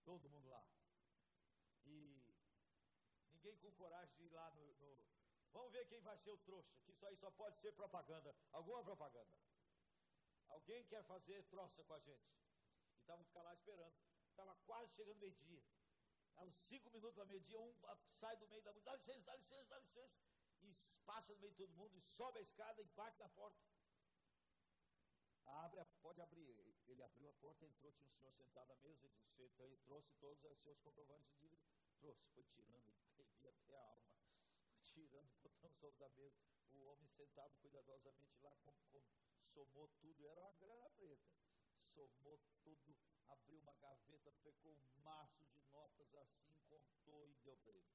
Todo 0.03 0.29
mundo 0.29 0.49
lá. 0.49 0.65
E 1.85 1.95
ninguém 3.33 3.55
com 3.57 3.71
coragem 3.73 4.15
de 4.15 4.23
ir 4.23 4.29
lá 4.29 4.49
no, 4.51 4.73
no, 4.75 5.05
Vamos 5.53 5.71
ver 5.71 5.85
quem 5.85 6.01
vai 6.01 6.17
ser 6.17 6.31
o 6.31 6.37
trouxa, 6.39 6.75
que 6.83 6.91
isso 6.91 7.05
aí 7.05 7.15
só 7.15 7.29
pode 7.31 7.59
ser 7.59 7.73
propaganda, 7.73 8.35
alguma 8.51 8.83
propaganda. 8.83 9.37
Alguém 10.47 10.83
quer 10.85 11.03
fazer 11.03 11.43
troça 11.43 11.83
com 11.83 11.93
a 11.93 11.99
gente. 11.99 12.33
E 12.95 12.99
estavam 12.99 13.23
ficar 13.25 13.43
lá 13.43 13.53
esperando. 13.53 13.95
Estava 14.29 14.55
quase 14.65 14.93
chegando 14.95 15.19
meio-dia. 15.19 15.63
Uns 16.41 16.55
cinco 16.55 16.89
minutos 16.89 17.15
para 17.15 17.25
meio-dia, 17.25 17.59
um 17.59 17.73
sai 18.19 18.35
do 18.37 18.47
meio 18.47 18.63
da 18.63 18.71
multidão, 18.73 18.93
dá 18.93 18.97
licença, 18.97 19.25
dá 19.25 19.35
licença, 19.35 19.69
dá 19.69 19.79
licença. 19.79 20.19
E 20.63 20.73
passa 21.05 21.33
no 21.33 21.39
meio 21.39 21.51
de 21.53 21.57
todo 21.57 21.73
mundo, 21.73 21.95
e 21.95 22.01
sobe 22.01 22.39
a 22.39 22.41
escada 22.41 22.81
e 22.81 22.85
bate 22.85 23.19
na 23.19 23.29
porta. 23.29 23.59
Abre, 25.45 25.83
pode 26.01 26.21
abrir. 26.21 26.49
Ele 26.87 27.03
abriu 27.03 27.29
a 27.29 27.33
porta, 27.33 27.65
entrou, 27.65 27.91
tinha 27.93 28.07
um 28.07 28.11
senhor 28.11 28.31
sentado 28.33 28.71
à 28.71 28.75
mesa, 28.77 29.07
disse, 29.09 29.31
você 29.35 29.77
trouxe 29.85 30.11
todos 30.19 30.43
os 30.43 30.59
seus 30.59 30.79
comprovantes 30.79 31.29
de 31.31 31.39
dívida. 31.39 31.61
Trouxe, 31.99 32.25
foi 32.33 32.43
tirando, 32.43 32.91
teve 33.15 33.47
até 33.47 33.75
a 33.77 33.83
alma. 33.83 34.09
Foi 34.71 34.81
tirando, 34.81 35.29
botando 35.43 35.75
sobre 35.75 35.99
da 35.99 36.09
mesa. 36.09 36.41
O 36.73 36.85
homem 36.85 37.07
sentado 37.07 37.53
cuidadosamente 37.61 38.41
lá, 38.41 38.55
com, 38.63 38.73
com, 38.91 39.01
somou 39.43 39.87
tudo, 39.99 40.27
era 40.27 40.41
uma 40.41 40.53
grana 40.53 40.89
preta. 40.91 41.29
Somou 41.93 42.39
tudo, 42.63 42.95
abriu 43.27 43.59
uma 43.59 43.73
gaveta, 43.75 44.31
pegou 44.43 44.73
um 44.73 45.01
maço 45.03 45.45
de 45.45 45.61
notas 45.71 46.13
assim, 46.15 46.55
contou 46.69 47.27
e 47.29 47.35
deu 47.43 47.57
para 47.57 47.73
ele. 47.73 47.91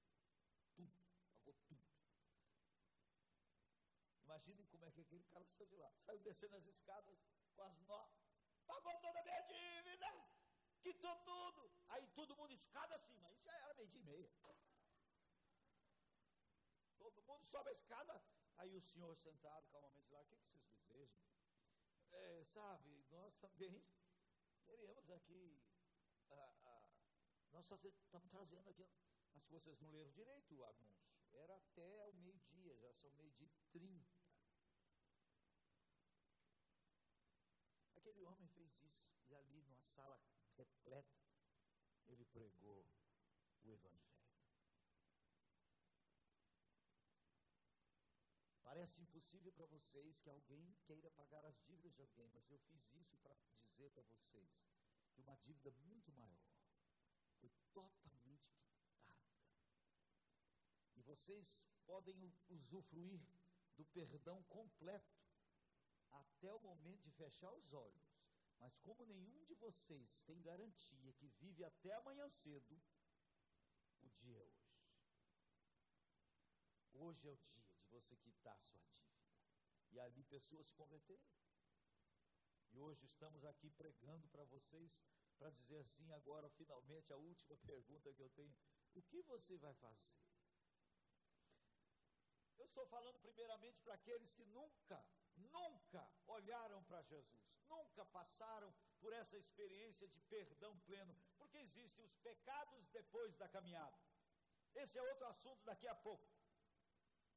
Tudo, 0.74 0.92
pagou 1.28 1.54
tudo. 1.66 1.86
Imaginem 4.24 4.66
como 4.66 4.84
é 4.84 4.90
que 4.90 5.00
aquele 5.00 5.24
cara 5.24 5.44
saiu 5.46 5.66
de 5.66 5.76
lá. 5.76 5.90
Saiu 6.04 6.20
descendo 6.20 6.56
as 6.56 6.66
escadas 6.66 7.18
com 7.54 7.62
as 7.62 7.78
notas, 7.82 8.26
pagou 8.66 8.94
toda 8.98 9.18
a 9.20 9.22
minha 9.22 9.40
dívida, 9.42 10.08
quitou 10.82 11.16
tudo. 11.16 11.70
Aí 11.88 12.06
todo 12.08 12.36
mundo 12.36 12.52
escada 12.52 12.96
acima. 12.96 13.30
Isso 13.30 13.44
já 13.44 13.52
era 13.52 13.74
meio 13.74 13.88
dia 13.88 14.00
e 14.00 14.04
meia. 14.04 14.30
Todo 16.98 17.22
mundo 17.22 17.46
sobe 17.46 17.70
a 17.70 17.72
escada. 17.72 18.22
Aí 18.56 18.74
o 18.74 18.80
senhor 18.80 19.14
sentado 19.16 19.68
calmamente 19.68 20.10
lá, 20.12 20.20
o 20.20 20.26
que, 20.26 20.36
que 20.36 20.46
vocês 20.46 20.66
desejam? 20.66 21.18
É, 22.16 22.44
sabe, 22.44 23.04
nós 23.10 23.36
também 23.36 23.84
queremos 24.64 25.10
aqui. 25.10 25.60
Ah, 26.30 26.54
ah, 26.64 26.90
nós 27.52 27.70
estamos 27.70 28.28
trazendo 28.30 28.68
aqui. 28.70 28.88
Mas 29.34 29.46
vocês 29.48 29.78
não 29.80 29.90
leram 29.90 30.10
direito 30.12 30.54
o 30.54 30.64
anúncio, 30.64 31.14
era 31.34 31.56
até 31.56 32.06
o 32.06 32.14
meio-dia, 32.14 32.74
já 32.78 32.90
são 32.94 33.10
meio-dia 33.12 33.46
e 33.46 33.60
trinta. 33.70 34.16
Aquele 37.96 38.24
homem 38.24 38.48
fez 38.48 38.80
isso, 38.80 39.06
e 39.28 39.34
ali 39.34 39.60
numa 39.60 39.84
sala 39.84 40.18
repleta, 40.56 41.20
ele 42.06 42.24
pregou 42.24 42.88
o 43.62 43.70
Evangelho. 43.70 44.15
Parece 48.76 49.00
impossível 49.00 49.50
para 49.52 49.64
vocês 49.64 50.20
que 50.20 50.28
alguém 50.28 50.76
queira 50.84 51.10
pagar 51.12 51.42
as 51.46 51.58
dívidas 51.62 51.94
de 51.94 52.02
alguém, 52.02 52.28
mas 52.34 52.50
eu 52.50 52.58
fiz 52.58 52.92
isso 52.92 53.16
para 53.22 53.34
dizer 53.62 53.90
para 53.92 54.02
vocês 54.02 54.60
que 55.14 55.22
uma 55.22 55.34
dívida 55.36 55.70
muito 55.86 56.12
maior 56.12 56.52
foi 57.40 57.48
totalmente 57.72 58.52
quitada. 58.84 59.24
E 60.94 61.00
vocês 61.00 61.66
podem 61.86 62.30
usufruir 62.50 63.26
do 63.78 63.84
perdão 63.86 64.44
completo 64.44 65.24
até 66.12 66.52
o 66.52 66.60
momento 66.60 67.02
de 67.02 67.12
fechar 67.12 67.54
os 67.54 67.72
olhos. 67.72 68.20
Mas 68.58 68.76
como 68.80 69.06
nenhum 69.06 69.42
de 69.46 69.54
vocês 69.54 70.20
tem 70.26 70.38
garantia 70.42 71.14
que 71.14 71.28
vive 71.28 71.64
até 71.64 71.94
amanhã 71.94 72.28
cedo, 72.28 72.78
o 74.02 74.10
dia 74.10 74.36
é 74.36 74.44
hoje. 74.44 74.76
Hoje 76.92 77.26
é 77.26 77.30
o 77.30 77.36
dia 77.38 77.75
você 77.96 78.14
quitar 78.16 78.58
sua 78.62 78.80
dívida. 78.92 79.16
E 79.92 79.98
ali 80.06 80.22
pessoas 80.24 80.68
se 80.68 80.74
converteram. 80.74 81.28
E 82.72 82.78
hoje 82.86 83.04
estamos 83.06 83.42
aqui 83.50 83.68
pregando 83.70 84.28
para 84.28 84.44
vocês, 84.44 85.02
para 85.38 85.50
dizer 85.58 85.78
assim, 85.78 86.08
agora 86.12 86.48
finalmente 86.50 87.12
a 87.12 87.16
última 87.16 87.56
pergunta 87.72 88.12
que 88.12 88.22
eu 88.22 88.30
tenho: 88.30 88.54
o 88.94 89.02
que 89.02 89.22
você 89.22 89.56
vai 89.56 89.74
fazer? 89.74 90.18
Eu 92.58 92.66
estou 92.66 92.86
falando 92.86 93.18
primeiramente 93.20 93.80
para 93.82 93.94
aqueles 93.94 94.34
que 94.34 94.44
nunca, 94.46 94.98
nunca 95.36 96.02
olharam 96.26 96.82
para 96.84 97.02
Jesus, 97.02 97.46
nunca 97.68 98.04
passaram 98.06 98.74
por 99.00 99.12
essa 99.12 99.36
experiência 99.36 100.08
de 100.08 100.20
perdão 100.34 100.78
pleno, 100.80 101.14
porque 101.38 101.58
existem 101.58 102.04
os 102.04 102.16
pecados 102.28 102.88
depois 102.88 103.36
da 103.36 103.48
caminhada. 103.48 103.98
Esse 104.74 104.98
é 104.98 105.02
outro 105.02 105.26
assunto 105.26 105.62
daqui 105.64 105.86
a 105.86 105.94
pouco. 105.94 106.26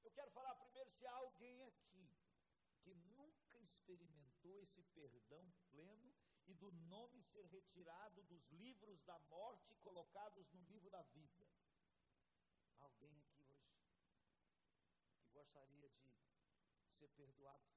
Eu 0.03 0.12
quero 0.12 0.32
falar 0.32 0.55
primeiro 0.55 0.79
se 0.90 1.06
há 1.06 1.14
alguém 1.14 1.64
aqui 1.64 2.10
que 2.82 2.94
nunca 2.96 3.58
experimentou 3.60 4.60
esse 4.62 4.82
perdão 4.84 5.52
pleno 5.72 6.16
e 6.48 6.54
do 6.56 6.72
nome 6.72 7.22
ser 7.22 7.46
retirado 7.46 8.24
dos 8.24 8.50
livros 8.50 9.04
da 9.04 9.18
morte 9.20 9.76
colocados 9.76 10.52
no 10.52 10.62
livro 10.64 10.90
da 10.90 11.04
vida. 11.04 11.48
Alguém 12.80 13.16
aqui 13.18 13.44
hoje 13.44 13.70
que 15.20 15.30
gostaria 15.32 15.90
de 15.90 16.12
ser 16.92 17.10
perdoado? 17.10 17.70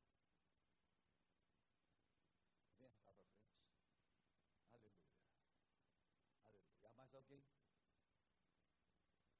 Venha 2.79 2.91
cá 3.05 3.13
para 3.13 3.27
frente. 3.27 3.61
Aleluia. 4.73 4.97
Aleluia. 6.47 6.79
Há 6.85 6.93
mais 6.95 7.15
alguém? 7.15 7.45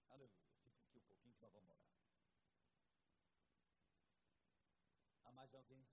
Aleluia. 0.09 0.53
Fica 0.63 0.83
aqui 0.83 0.99
um 0.99 1.03
pouquinho 1.03 1.35
que 1.35 1.41
nós 1.41 1.53
vamos 1.53 1.71
orar. 1.71 1.93
Mais 5.35 5.55
alguém? 5.55 5.85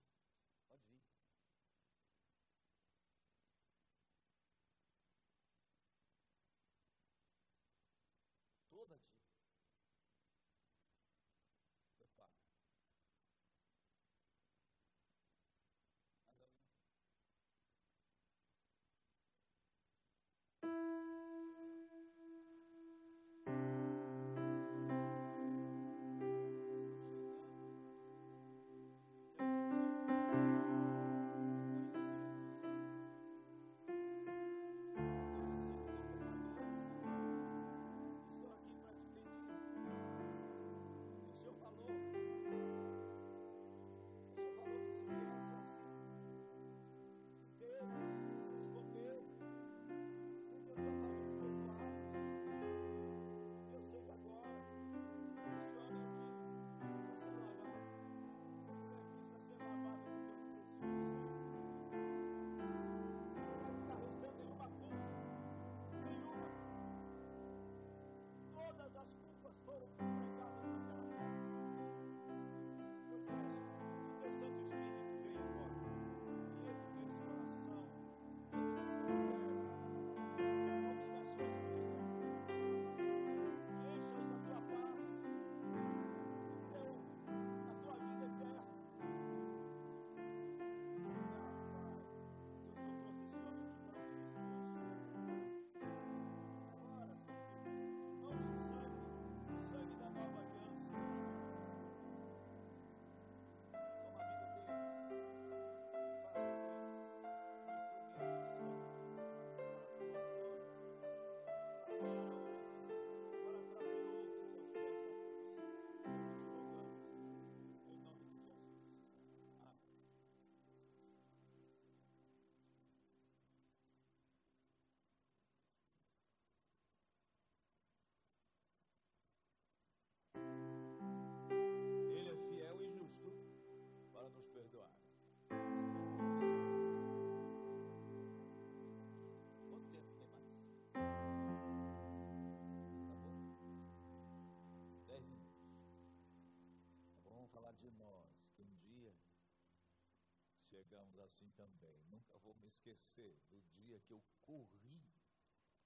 Chegamos 150.70 151.20
assim 151.20 151.50
também. 151.52 152.00
Nunca 152.10 152.38
vou 152.40 152.56
me 152.56 152.68
esquecer 152.68 153.36
do 153.50 153.60
dia 153.76 154.00
que 154.02 154.14
eu 154.14 154.22
corri, 154.42 155.04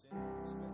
pessoas 0.04 0.66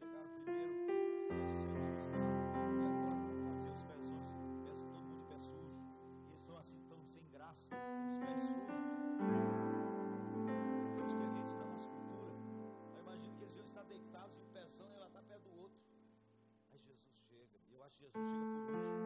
chegaram 0.00 0.30
primeiro, 0.44 0.72
esqueceram 1.28 1.92
de 1.92 2.00
escravo, 2.00 2.40
e 2.56 2.86
agora 2.88 3.16
vão 3.20 3.34
fazer 3.44 3.68
os 3.68 3.82
pés 3.82 4.06
sujos, 4.06 4.56
pensa 4.64 4.86
todo 4.86 5.04
mundo 5.04 5.20
de 5.20 5.26
pé 5.26 5.38
sujo, 5.38 5.76
e 6.24 6.32
eles 6.32 6.40
estão 6.40 6.56
assim 6.56 6.80
tão 6.88 7.04
sem 7.04 7.28
graça, 7.28 7.76
os 8.08 8.14
pés 8.24 8.42
sujos, 8.44 8.80
tão 10.96 11.06
diferentes 11.06 11.52
da 11.52 11.66
nossa 11.66 11.90
cultura. 11.90 12.32
Eu 12.94 13.00
imagino 13.02 13.36
que 13.36 13.42
eles 13.42 13.56
iam 13.56 13.64
estar 13.66 13.82
deitados 13.84 14.38
e 14.38 14.42
o 14.42 14.46
pezão 14.46 14.90
ia 14.90 15.00
lá 15.00 15.06
estar 15.06 15.22
perto 15.22 15.42
do 15.42 15.60
outro. 15.60 15.78
Aí 16.72 16.78
Jesus 16.78 17.14
chega, 17.28 17.58
e 17.68 17.74
eu 17.74 17.84
acho 17.84 17.94
que 17.98 18.04
Jesus 18.04 18.24
chega 18.24 18.56
por 18.64 18.74
último. 18.74 18.99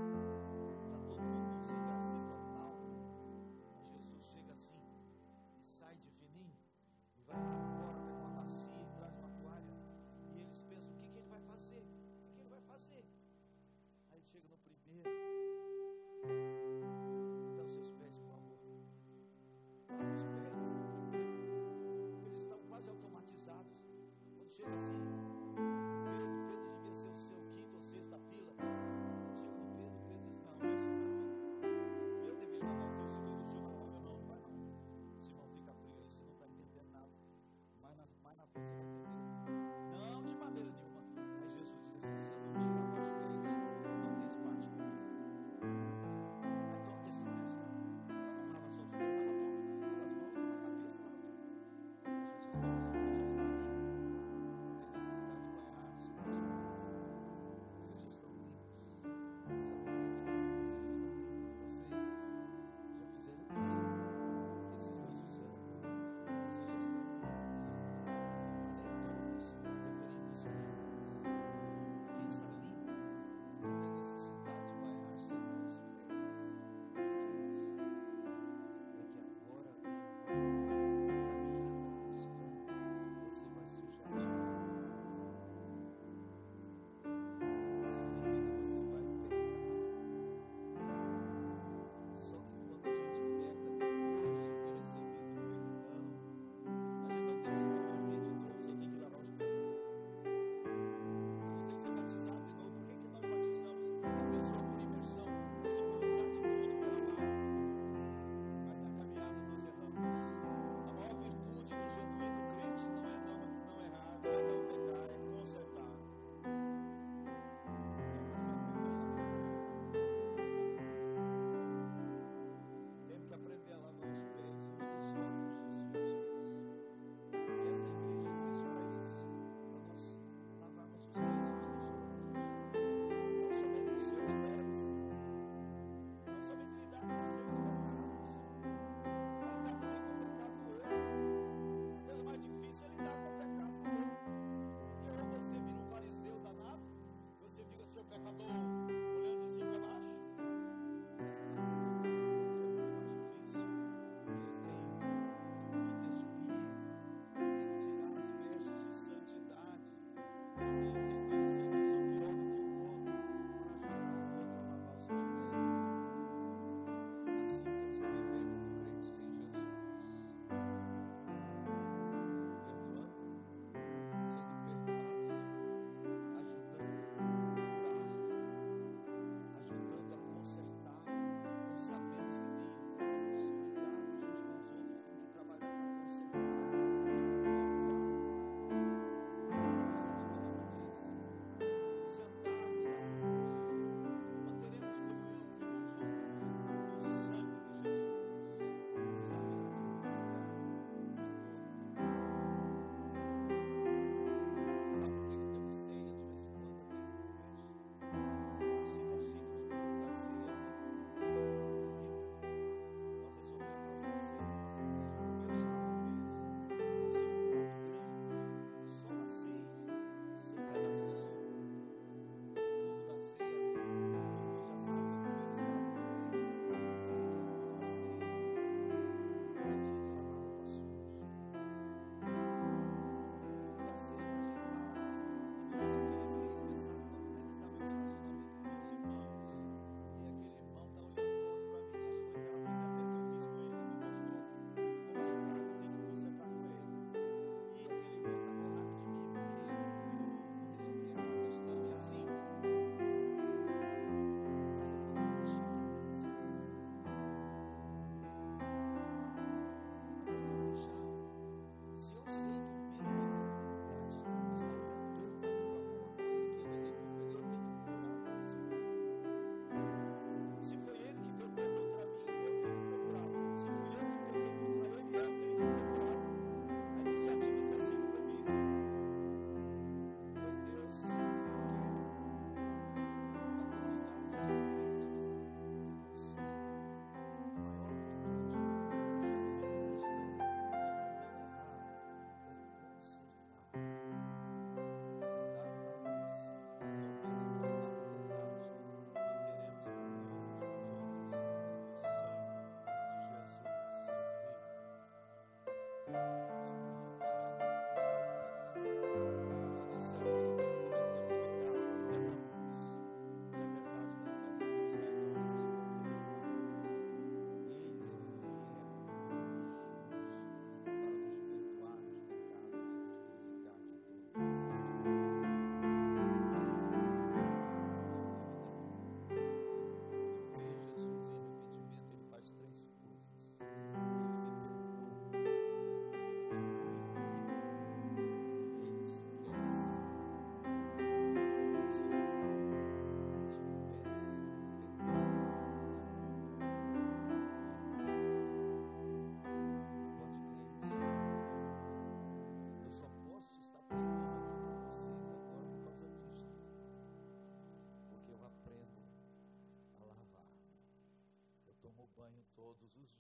Todos 362.65 362.83
os 362.83 362.93
dias. 362.93 363.11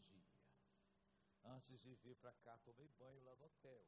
Antes 1.45 1.79
de 1.79 1.95
vir 1.97 2.17
para 2.17 2.33
cá, 2.33 2.57
tomei 2.65 2.89
banho 2.99 3.23
lá 3.25 3.37
no 3.37 3.45
hotel. 3.45 3.85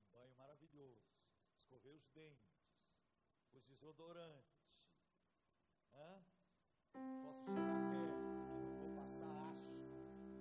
Um 0.00 0.10
banho 0.10 0.34
maravilhoso. 0.36 1.04
Escovei 1.58 1.94
os 1.94 2.08
dentes, 2.08 2.64
os 3.52 3.62
desodorantes. 3.66 4.64
Hã? 5.92 6.24
Posso 7.22 7.44
chegar 7.44 7.90
perto, 7.90 8.24
que 8.48 8.62
não 8.62 8.76
vou 8.78 8.94
passar 8.96 9.36
asco 9.52 9.74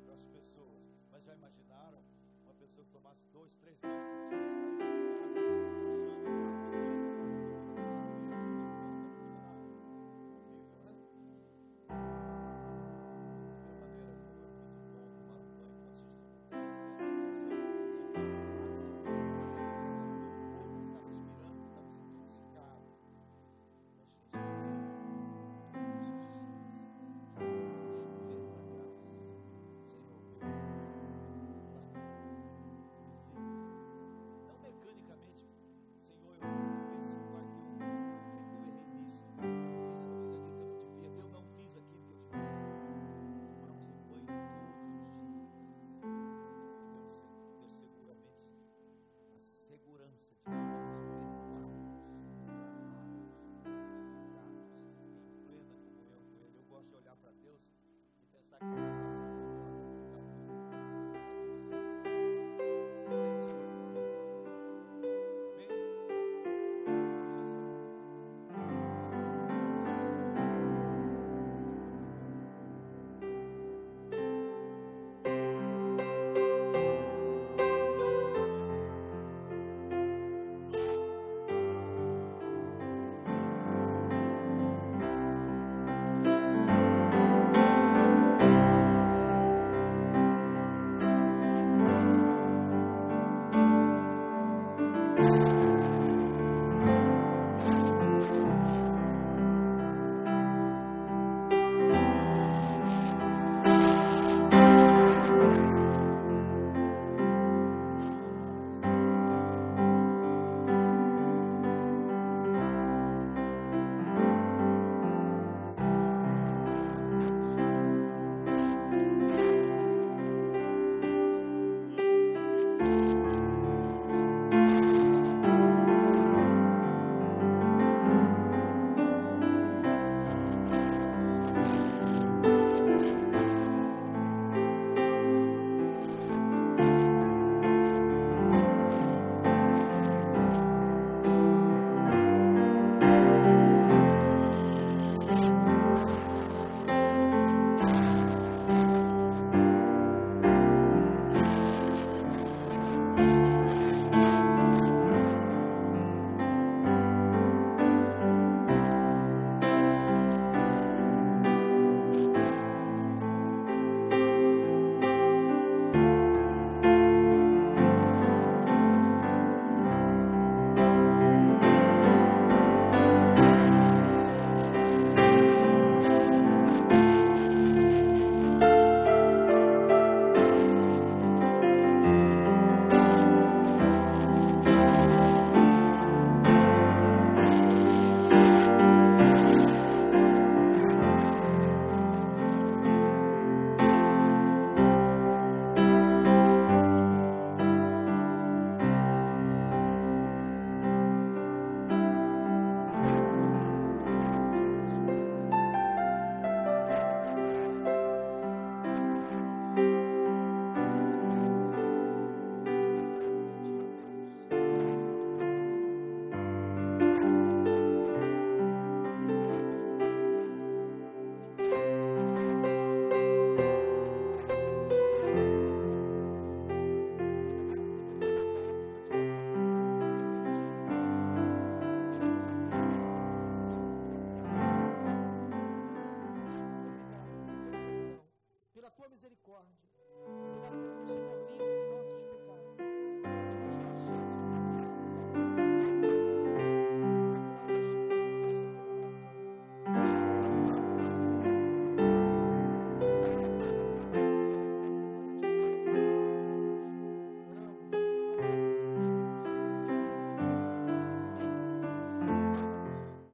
para 0.06 0.14
as 0.14 0.26
pessoas. 0.28 0.96
Mas 1.12 1.26
já 1.26 1.34
imaginaram 1.34 2.02
uma 2.44 2.54
pessoa 2.54 2.86
que 2.86 2.92
tomasse 2.94 3.26
dois, 3.28 3.54
três 3.58 3.78
banhos 3.82 4.08
por 4.08 4.30
dia, 4.30 5.03